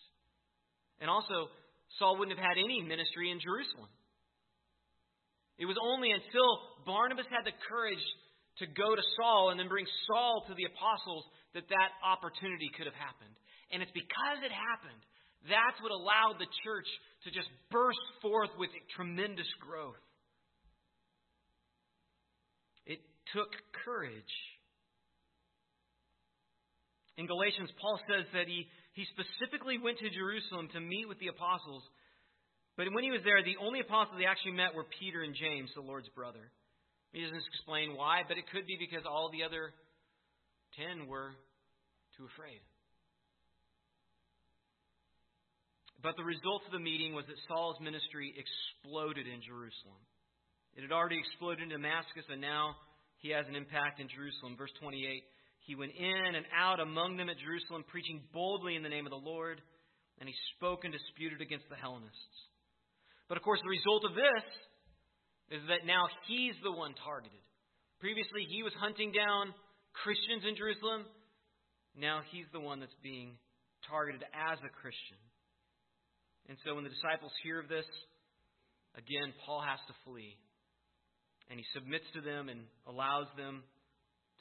And 1.01 1.09
also, 1.09 1.51
Saul 1.97 2.17
wouldn't 2.17 2.37
have 2.37 2.45
had 2.45 2.57
any 2.57 2.81
ministry 2.81 3.31
in 3.31 3.39
Jerusalem. 3.39 3.89
It 5.57 5.65
was 5.65 5.75
only 5.75 6.11
until 6.11 6.47
Barnabas 6.85 7.27
had 7.27 7.43
the 7.43 7.55
courage 7.67 7.99
to 8.59 8.65
go 8.67 8.95
to 8.95 9.03
Saul 9.15 9.49
and 9.49 9.59
then 9.59 9.67
bring 9.67 9.87
Saul 10.07 10.43
to 10.47 10.53
the 10.53 10.67
apostles 10.67 11.23
that 11.53 11.67
that 11.67 11.91
opportunity 12.03 12.69
could 12.75 12.85
have 12.85 12.97
happened. 12.99 13.33
And 13.71 13.81
it's 13.81 13.93
because 13.95 14.43
it 14.43 14.51
happened 14.51 15.01
that's 15.47 15.79
what 15.79 15.95
allowed 15.95 16.35
the 16.35 16.51
church 16.67 16.89
to 17.23 17.31
just 17.31 17.47
burst 17.71 18.03
forth 18.21 18.51
with 18.59 18.71
tremendous 18.95 19.47
growth. 19.63 19.99
It 22.83 22.99
took 23.31 23.47
courage. 23.85 24.35
In 27.15 27.27
Galatians, 27.27 27.71
Paul 27.79 27.99
says 28.07 28.27
that 28.33 28.47
he, 28.47 28.67
he 28.95 29.07
specifically 29.15 29.79
went 29.79 29.99
to 29.99 30.09
Jerusalem 30.11 30.67
to 30.75 30.79
meet 30.79 31.07
with 31.07 31.19
the 31.19 31.27
apostles. 31.31 31.83
But 32.75 32.91
when 32.91 33.03
he 33.03 33.11
was 33.11 33.23
there, 33.23 33.39
the 33.43 33.59
only 33.63 33.79
apostles 33.79 34.19
he 34.19 34.25
actually 34.27 34.59
met 34.59 34.75
were 34.75 34.87
Peter 34.99 35.23
and 35.23 35.35
James, 35.35 35.71
the 35.75 35.83
Lord's 35.83 36.07
brother. 36.15 36.51
He 37.11 37.21
doesn't 37.21 37.41
explain 37.49 37.95
why, 37.95 38.21
but 38.27 38.37
it 38.37 38.45
could 38.51 38.67
be 38.67 38.77
because 38.77 39.05
all 39.05 39.29
the 39.31 39.43
other 39.43 39.73
ten 40.77 41.07
were 41.07 41.33
too 42.17 42.25
afraid. 42.29 42.61
But 46.01 46.15
the 46.15 46.23
result 46.23 46.63
of 46.65 46.71
the 46.71 46.79
meeting 46.79 47.13
was 47.13 47.25
that 47.27 47.35
Saul's 47.47 47.81
ministry 47.81 48.31
exploded 48.37 49.27
in 49.27 49.41
Jerusalem. 49.43 49.99
It 50.77 50.85
had 50.85 50.95
already 50.95 51.19
exploded 51.19 51.63
in 51.63 51.75
Damascus, 51.75 52.23
and 52.29 52.39
now 52.39 52.77
he 53.19 53.35
has 53.35 53.43
an 53.49 53.55
impact 53.55 53.99
in 53.99 54.07
Jerusalem. 54.07 54.55
Verse 54.55 54.71
28 54.79 54.95
He 55.67 55.75
went 55.75 55.91
in 55.91 56.35
and 56.39 56.45
out 56.55 56.79
among 56.79 57.17
them 57.17 57.27
at 57.27 57.41
Jerusalem, 57.43 57.83
preaching 57.89 58.23
boldly 58.31 58.77
in 58.77 58.83
the 58.83 58.93
name 58.93 59.05
of 59.05 59.11
the 59.11 59.19
Lord, 59.19 59.59
and 60.19 60.29
he 60.29 60.35
spoke 60.55 60.85
and 60.87 60.93
disputed 60.93 61.41
against 61.41 61.67
the 61.67 61.75
Hellenists. 61.75 62.37
But 63.27 63.35
of 63.35 63.43
course, 63.43 63.59
the 63.59 63.75
result 63.75 64.05
of 64.07 64.15
this 64.15 64.45
is 65.49 65.61
that 65.67 65.85
now 65.85 66.05
he's 66.29 66.53
the 66.61 66.71
one 66.71 66.93
targeted. 67.01 67.41
Previously, 67.99 68.45
he 68.47 68.63
was 68.63 68.73
hunting 68.77 69.11
down 69.11 69.53
Christians 70.05 70.45
in 70.45 70.55
Jerusalem. 70.55 71.03
Now 71.97 72.21
he's 72.31 72.47
the 72.53 72.61
one 72.61 72.79
that's 72.79 72.95
being 73.01 73.35
targeted 73.89 74.23
as 74.31 74.61
a 74.61 74.71
Christian. 74.71 75.19
And 76.47 76.57
so 76.65 76.77
when 76.77 76.85
the 76.85 76.93
disciples 76.93 77.33
hear 77.43 77.59
of 77.59 77.67
this, 77.67 77.85
again, 78.95 79.33
Paul 79.45 79.61
has 79.61 79.81
to 79.89 79.95
flee. 80.05 80.37
And 81.49 81.57
he 81.57 81.65
submits 81.73 82.05
to 82.13 82.21
them 82.21 82.49
and 82.49 82.69
allows 82.85 83.25
them 83.33 83.65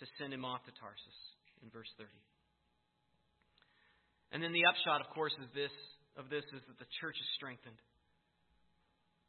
to 0.00 0.04
send 0.20 0.32
him 0.32 0.44
off 0.44 0.60
to 0.68 0.72
Tarsus 0.76 1.18
in 1.64 1.72
verse 1.72 1.88
30. 1.96 2.12
And 4.30 4.44
then 4.44 4.52
the 4.52 4.68
upshot, 4.68 5.00
of 5.00 5.08
course, 5.16 5.32
is 5.40 5.48
this, 5.56 5.72
of 6.20 6.28
this 6.28 6.44
is 6.52 6.60
that 6.68 6.78
the 6.78 6.90
church 7.00 7.16
is 7.16 7.28
strengthened. 7.40 7.80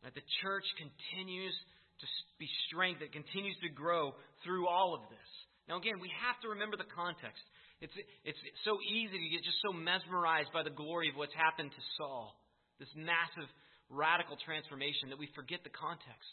That 0.03 0.15
the 0.15 0.23
church 0.41 0.63
continues 0.79 1.55
to 1.99 2.05
be 2.39 2.47
strengthened, 2.71 3.11
it 3.11 3.15
continues 3.15 3.57
to 3.63 3.69
grow 3.69 4.15
through 4.43 4.67
all 4.67 4.95
of 4.95 5.03
this. 5.11 5.29
Now, 5.67 5.77
again, 5.77 5.99
we 5.99 6.09
have 6.23 6.39
to 6.41 6.55
remember 6.55 6.79
the 6.79 6.87
context. 6.87 7.43
It's, 7.83 7.93
it's 8.23 8.39
so 8.63 8.79
easy 8.79 9.15
to 9.15 9.29
get 9.31 9.43
just 9.43 9.59
so 9.63 9.75
mesmerized 9.75 10.51
by 10.55 10.63
the 10.63 10.71
glory 10.71 11.11
of 11.11 11.15
what's 11.15 11.35
happened 11.35 11.71
to 11.71 11.83
Saul 11.99 12.39
this 12.79 12.89
massive, 12.95 13.47
radical 13.91 14.39
transformation 14.39 15.11
that 15.11 15.19
we 15.19 15.27
forget 15.35 15.59
the 15.67 15.75
context. 15.75 16.31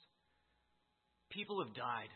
People 1.34 1.58
have 1.58 1.74
died, 1.74 2.08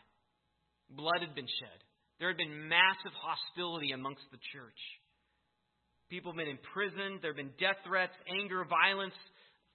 blood 0.89 1.19
had 1.19 1.35
been 1.35 1.51
shed, 1.59 1.79
there 2.17 2.31
had 2.31 2.39
been 2.39 2.71
massive 2.71 3.11
hostility 3.19 3.91
amongst 3.91 4.23
the 4.31 4.39
church. 4.55 4.81
People 6.07 6.31
have 6.31 6.39
been 6.39 6.55
imprisoned, 6.55 7.19
there 7.19 7.35
have 7.35 7.43
been 7.43 7.59
death 7.59 7.79
threats, 7.83 8.15
anger, 8.27 8.63
violence, 8.63 9.15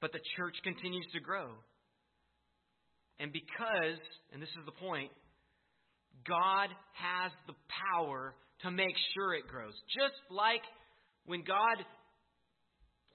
but 0.06 0.12
the 0.12 0.22
church 0.36 0.54
continues 0.62 1.06
to 1.12 1.18
grow. 1.18 1.50
And 3.18 3.32
because, 3.32 3.98
and 4.30 4.40
this 4.40 4.54
is 4.54 4.62
the 4.66 4.78
point, 4.78 5.10
God 6.22 6.70
has 6.94 7.32
the 7.50 7.58
power 7.90 8.34
to 8.62 8.70
make 8.70 8.94
sure 9.14 9.34
it 9.34 9.50
grows. 9.50 9.74
Just 9.90 10.14
like 10.30 10.62
when 11.26 11.42
God 11.42 11.82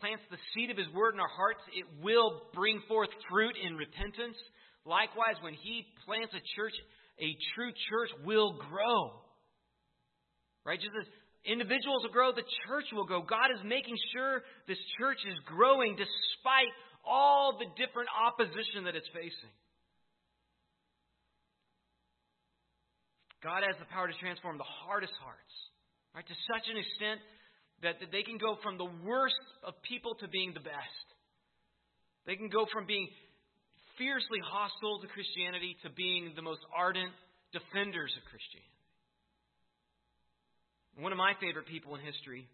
plants 0.03 0.23
the 0.27 0.41
seed 0.51 0.67
of 0.67 0.75
His 0.75 0.91
Word 0.91 1.13
in 1.13 1.23
our 1.23 1.31
hearts, 1.31 1.63
it 1.71 1.87
will 2.03 2.43
bring 2.53 2.81
forth 2.89 3.09
fruit 3.31 3.55
in 3.55 3.79
repentance. 3.79 4.35
Likewise, 4.83 5.39
when 5.39 5.53
He 5.53 5.87
plants 6.03 6.35
a 6.35 6.43
church, 6.59 6.75
a 7.23 7.31
true 7.55 7.71
church 7.87 8.11
will 8.25 8.59
grow. 8.67 9.15
Right? 10.65 10.79
Just 10.79 10.91
as 10.99 11.07
individuals 11.45 12.03
will 12.03 12.13
grow, 12.13 12.31
the 12.31 12.45
church 12.67 12.85
will 12.93 13.05
grow. 13.05 13.21
God 13.21 13.49
is 13.53 13.61
making 13.65 13.97
sure 14.13 14.41
this 14.67 14.81
church 14.99 15.17
is 15.25 15.37
growing 15.45 15.97
despite 15.97 16.69
all 17.03 17.57
the 17.57 17.69
different 17.77 18.09
opposition 18.13 18.85
that 18.85 18.95
it's 18.95 19.09
facing. 19.13 19.53
God 23.43 23.65
has 23.65 23.73
the 23.81 23.89
power 23.89 24.07
to 24.07 24.13
transform 24.21 24.57
the 24.61 24.69
hardest 24.85 25.13
hearts, 25.17 25.53
right? 26.13 26.25
To 26.25 26.37
such 26.45 26.69
an 26.69 26.77
extent 26.77 27.19
that 27.81 27.97
that 27.99 28.13
they 28.13 28.21
can 28.21 28.37
go 28.37 28.57
from 28.61 28.77
the 28.77 28.89
worst 29.01 29.41
of 29.65 29.73
people 29.81 30.13
to 30.21 30.27
being 30.29 30.53
the 30.53 30.61
best. 30.61 31.05
They 32.29 32.37
can 32.37 32.49
go 32.49 32.69
from 32.69 32.85
being 32.85 33.09
fiercely 33.97 34.37
hostile 34.45 35.01
to 35.01 35.07
Christianity 35.09 35.75
to 35.81 35.89
being 35.89 36.33
the 36.35 36.45
most 36.45 36.61
ardent 36.69 37.11
defenders 37.51 38.13
of 38.13 38.23
Christianity. 38.29 38.69
One 41.01 41.11
of 41.11 41.17
my 41.17 41.33
favorite 41.41 41.65
people 41.65 41.95
in 41.95 42.01
history 42.01 42.45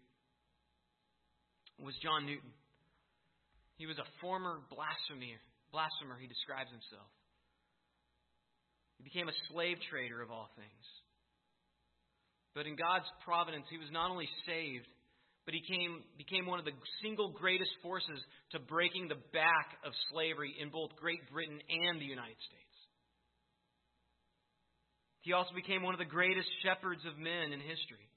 was 1.78 1.94
John 2.02 2.24
Newton. 2.24 2.50
He 3.78 3.86
was 3.86 3.98
a 3.98 4.08
former 4.20 4.58
blasphemer, 4.74 5.38
blasphemer, 5.70 6.18
he 6.18 6.26
describes 6.26 6.70
himself. 6.74 7.06
He 8.98 9.06
became 9.06 9.30
a 9.30 9.40
slave 9.50 9.78
trader 9.86 10.20
of 10.20 10.34
all 10.34 10.50
things. 10.58 10.86
But 12.58 12.66
in 12.66 12.74
God's 12.74 13.06
providence, 13.22 13.70
he 13.70 13.78
was 13.78 13.86
not 13.94 14.10
only 14.10 14.26
saved, 14.42 14.90
but 15.46 15.54
he 15.54 15.62
came, 15.62 16.02
became 16.18 16.44
one 16.50 16.58
of 16.58 16.66
the 16.66 16.74
single 17.00 17.30
greatest 17.30 17.70
forces 17.80 18.18
to 18.50 18.58
breaking 18.58 19.06
the 19.06 19.22
back 19.30 19.78
of 19.86 19.94
slavery 20.10 20.58
in 20.58 20.74
both 20.74 20.98
Great 20.98 21.22
Britain 21.30 21.62
and 21.70 22.02
the 22.02 22.10
United 22.10 22.36
States. 22.50 22.76
He 25.22 25.32
also 25.32 25.54
became 25.54 25.86
one 25.86 25.94
of 25.94 26.02
the 26.02 26.10
greatest 26.10 26.50
shepherds 26.66 27.06
of 27.06 27.14
men 27.14 27.54
in 27.54 27.62
history. 27.62 28.10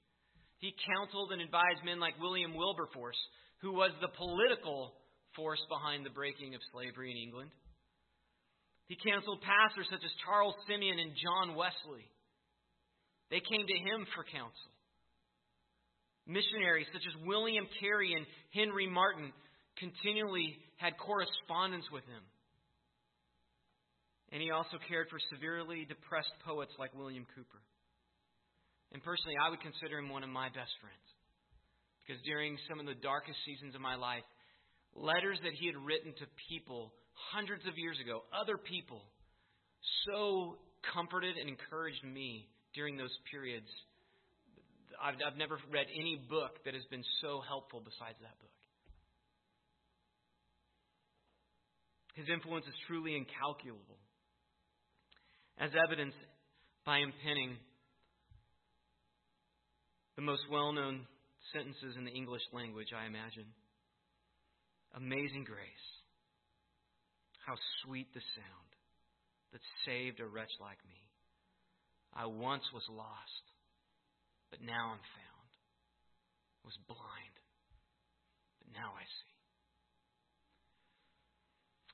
He 0.58 0.74
counseled 0.90 1.30
and 1.30 1.40
advised 1.40 1.86
men 1.86 2.00
like 2.00 2.18
William 2.18 2.54
Wilberforce, 2.54 3.18
who 3.62 3.72
was 3.72 3.92
the 4.00 4.10
political 4.10 4.92
force 5.36 5.60
behind 5.68 6.04
the 6.04 6.14
breaking 6.14 6.54
of 6.54 6.60
slavery 6.72 7.10
in 7.10 7.16
England. 7.16 7.50
He 8.88 8.96
canceled 8.96 9.40
pastors 9.40 9.88
such 9.88 10.04
as 10.04 10.22
Charles 10.26 10.54
Simeon 10.68 10.98
and 10.98 11.16
John 11.16 11.56
Wesley. 11.56 12.04
They 13.30 13.40
came 13.40 13.64
to 13.64 13.78
him 13.88 14.04
for 14.12 14.24
counsel. 14.28 14.72
Missionaries 16.26 16.86
such 16.92 17.02
as 17.08 17.26
William 17.26 17.66
Carey 17.80 18.14
and 18.14 18.26
Henry 18.52 18.86
Martyn 18.86 19.32
continually 19.80 20.60
had 20.76 20.98
correspondence 21.00 21.88
with 21.90 22.04
him. 22.04 22.22
And 24.30 24.40
he 24.40 24.50
also 24.50 24.76
cared 24.88 25.08
for 25.08 25.20
severely 25.32 25.84
depressed 25.84 26.32
poets 26.44 26.72
like 26.78 26.92
William 26.96 27.26
Cowper. 27.36 27.64
And 28.92 29.02
personally, 29.02 29.36
I 29.40 29.48
would 29.48 29.60
consider 29.60 29.98
him 29.98 30.12
one 30.12 30.24
of 30.24 30.28
my 30.28 30.48
best 30.48 30.72
friends. 30.80 31.08
Because 32.04 32.20
during 32.24 32.58
some 32.68 32.80
of 32.80 32.86
the 32.86 32.98
darkest 33.00 33.38
seasons 33.44 33.74
of 33.74 33.80
my 33.80 33.96
life, 33.96 34.24
letters 34.94 35.38
that 35.42 35.52
he 35.54 35.66
had 35.66 35.76
written 35.76 36.12
to 36.18 36.26
people 36.48 36.92
hundreds 37.32 37.66
of 37.66 37.78
years 37.78 37.98
ago, 38.00 38.22
other 38.32 38.56
people, 38.56 39.02
so 40.06 40.56
comforted 40.94 41.36
and 41.36 41.48
encouraged 41.48 42.04
me 42.04 42.48
during 42.74 42.96
those 42.96 43.12
periods. 43.30 43.68
I've, 45.02 45.14
I've 45.26 45.38
never 45.38 45.58
read 45.72 45.86
any 45.94 46.20
book 46.28 46.62
that 46.64 46.74
has 46.74 46.84
been 46.90 47.04
so 47.20 47.40
helpful 47.46 47.80
besides 47.80 48.18
that 48.20 48.38
book. 48.40 48.50
His 52.14 52.28
influence 52.28 52.66
is 52.66 52.74
truly 52.86 53.16
incalculable, 53.16 53.96
as 55.58 55.70
evidenced 55.72 56.18
by 56.84 56.98
him 56.98 57.12
penning 57.24 57.56
the 60.16 60.22
most 60.22 60.42
well 60.50 60.72
known 60.72 61.06
sentences 61.52 61.96
in 61.96 62.04
the 62.04 62.10
English 62.10 62.42
language, 62.52 62.88
I 62.92 63.06
imagine. 63.06 63.46
Amazing 64.94 65.44
grace. 65.44 65.86
How 67.46 67.54
sweet 67.84 68.12
the 68.14 68.20
sound 68.36 68.70
that 69.52 69.60
saved 69.84 70.20
a 70.20 70.26
wretch 70.26 70.52
like 70.60 70.78
me. 70.88 71.00
I 72.14 72.26
once 72.26 72.64
was 72.72 72.84
lost, 72.90 73.46
but 74.50 74.60
now 74.60 74.92
I'm 74.92 75.00
found. 75.00 75.50
Was 76.64 76.78
blind, 76.86 77.36
but 78.60 78.70
now 78.72 78.94
I 78.94 79.02
see. 79.02 79.32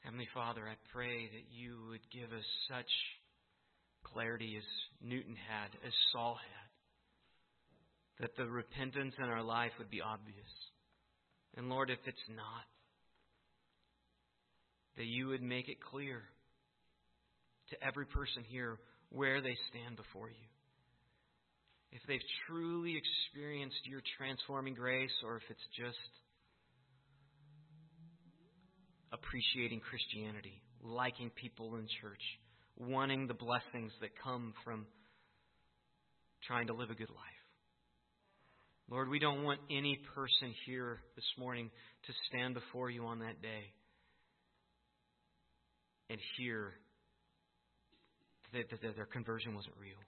Heavenly 0.04 0.28
Father, 0.34 0.68
I 0.68 0.76
pray 0.92 1.24
that 1.24 1.46
you 1.50 1.88
would 1.88 2.04
give 2.12 2.36
us 2.36 2.44
such 2.68 2.92
clarity 4.04 4.56
as 4.58 4.64
Newton 5.00 5.36
had, 5.48 5.72
as 5.86 5.92
Saul 6.12 6.36
had, 6.36 8.26
that 8.26 8.36
the 8.36 8.50
repentance 8.50 9.14
in 9.18 9.24
our 9.24 9.42
life 9.42 9.72
would 9.78 9.90
be 9.90 10.02
obvious. 10.02 10.52
And 11.56 11.68
Lord, 11.68 11.90
if 11.90 11.98
it's 12.04 12.28
not, 12.28 12.66
that 14.98 15.06
you 15.06 15.28
would 15.28 15.42
make 15.42 15.68
it 15.68 15.78
clear 15.80 16.22
to 17.70 17.76
every 17.86 18.04
person 18.06 18.42
here 18.48 18.78
where 19.10 19.40
they 19.40 19.54
stand 19.70 19.96
before 19.96 20.28
you. 20.28 20.46
If 21.92 22.02
they've 22.06 22.20
truly 22.46 22.98
experienced 22.98 23.80
your 23.84 24.02
transforming 24.18 24.74
grace 24.74 25.14
or 25.24 25.36
if 25.36 25.42
it's 25.48 25.68
just 25.78 25.96
appreciating 29.12 29.80
Christianity, 29.80 30.60
liking 30.82 31.30
people 31.30 31.76
in 31.76 31.86
church, 32.02 32.20
wanting 32.76 33.26
the 33.26 33.34
blessings 33.34 33.92
that 34.02 34.10
come 34.22 34.52
from 34.64 34.86
trying 36.46 36.66
to 36.66 36.74
live 36.74 36.90
a 36.90 36.94
good 36.94 37.10
life. 37.10 37.40
Lord, 38.90 39.08
we 39.08 39.18
don't 39.18 39.44
want 39.44 39.60
any 39.70 39.98
person 40.14 40.54
here 40.66 41.00
this 41.14 41.24
morning 41.38 41.70
to 42.06 42.12
stand 42.28 42.54
before 42.54 42.90
you 42.90 43.06
on 43.06 43.20
that 43.20 43.40
day 43.40 43.72
and 46.10 46.18
hear 46.36 46.72
that, 48.52 48.66
their 48.80 49.06
conversion 49.06 49.54
wasn't 49.54 49.74
real. 49.80 49.98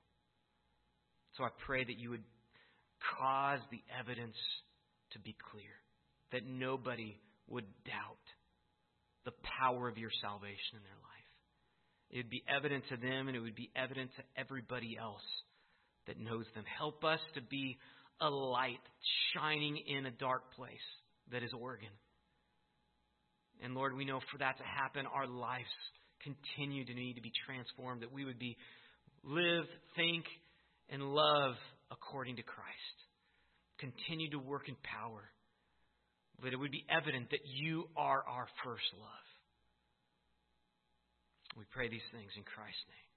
So 1.36 1.44
I 1.44 1.48
pray 1.66 1.84
that 1.84 1.98
you 1.98 2.11
would 2.11 2.24
cause 3.18 3.61
the 3.70 3.82
evidence 3.98 4.36
to 5.12 5.18
be 5.18 5.36
clear, 5.51 5.72
that 6.32 6.46
nobody 6.46 7.18
would 7.48 7.66
doubt 7.84 8.24
the 9.24 9.32
power 9.61 9.88
of 9.88 9.98
your 9.98 10.11
salvation 10.22 10.74
in 10.74 10.82
their 10.82 11.01
life. 11.03 11.11
It 12.11 12.16
would 12.18 12.30
be 12.30 12.42
evident 12.48 12.84
to 12.88 12.96
them 12.96 13.28
and 13.28 13.36
it 13.36 13.40
would 13.40 13.55
be 13.55 13.70
evident 13.76 14.11
to 14.16 14.22
everybody 14.36 14.96
else 15.01 15.22
that 16.07 16.18
knows 16.18 16.46
them. 16.55 16.64
Help 16.78 17.05
us 17.05 17.20
to 17.34 17.42
be 17.42 17.76
a 18.20 18.28
light 18.28 18.80
shining 19.32 19.76
in 19.86 20.07
a 20.07 20.11
dark 20.11 20.55
place 20.55 20.78
that 21.30 21.42
is 21.42 21.53
Oregon. 21.53 21.90
And 23.62 23.74
Lord, 23.74 23.94
we 23.94 24.04
know 24.04 24.20
for 24.32 24.38
that 24.38 24.56
to 24.58 24.64
happen, 24.64 25.06
our 25.06 25.26
lives 25.26 25.68
continue 26.22 26.84
to 26.84 26.94
need 26.94 27.14
to 27.14 27.22
be 27.22 27.32
transformed, 27.46 28.02
that 28.02 28.12
we 28.12 28.24
would 28.24 28.38
be 28.38 28.56
live, 29.24 29.64
think, 29.96 30.24
and 30.88 31.02
love 31.02 31.54
according 31.90 32.36
to 32.36 32.42
Christ. 32.42 32.96
Continue 33.78 34.30
to 34.30 34.38
work 34.38 34.68
in 34.68 34.76
power. 34.82 35.30
That 36.42 36.52
it 36.52 36.56
would 36.56 36.70
be 36.70 36.84
evident 36.88 37.30
that 37.30 37.44
you 37.44 37.84
are 37.96 38.24
our 38.26 38.48
first 38.64 38.88
love. 38.98 39.28
We 41.56 41.64
pray 41.70 41.88
these 41.88 42.06
things 42.12 42.30
in 42.36 42.44
Christ's 42.44 42.84
name. 42.88 43.09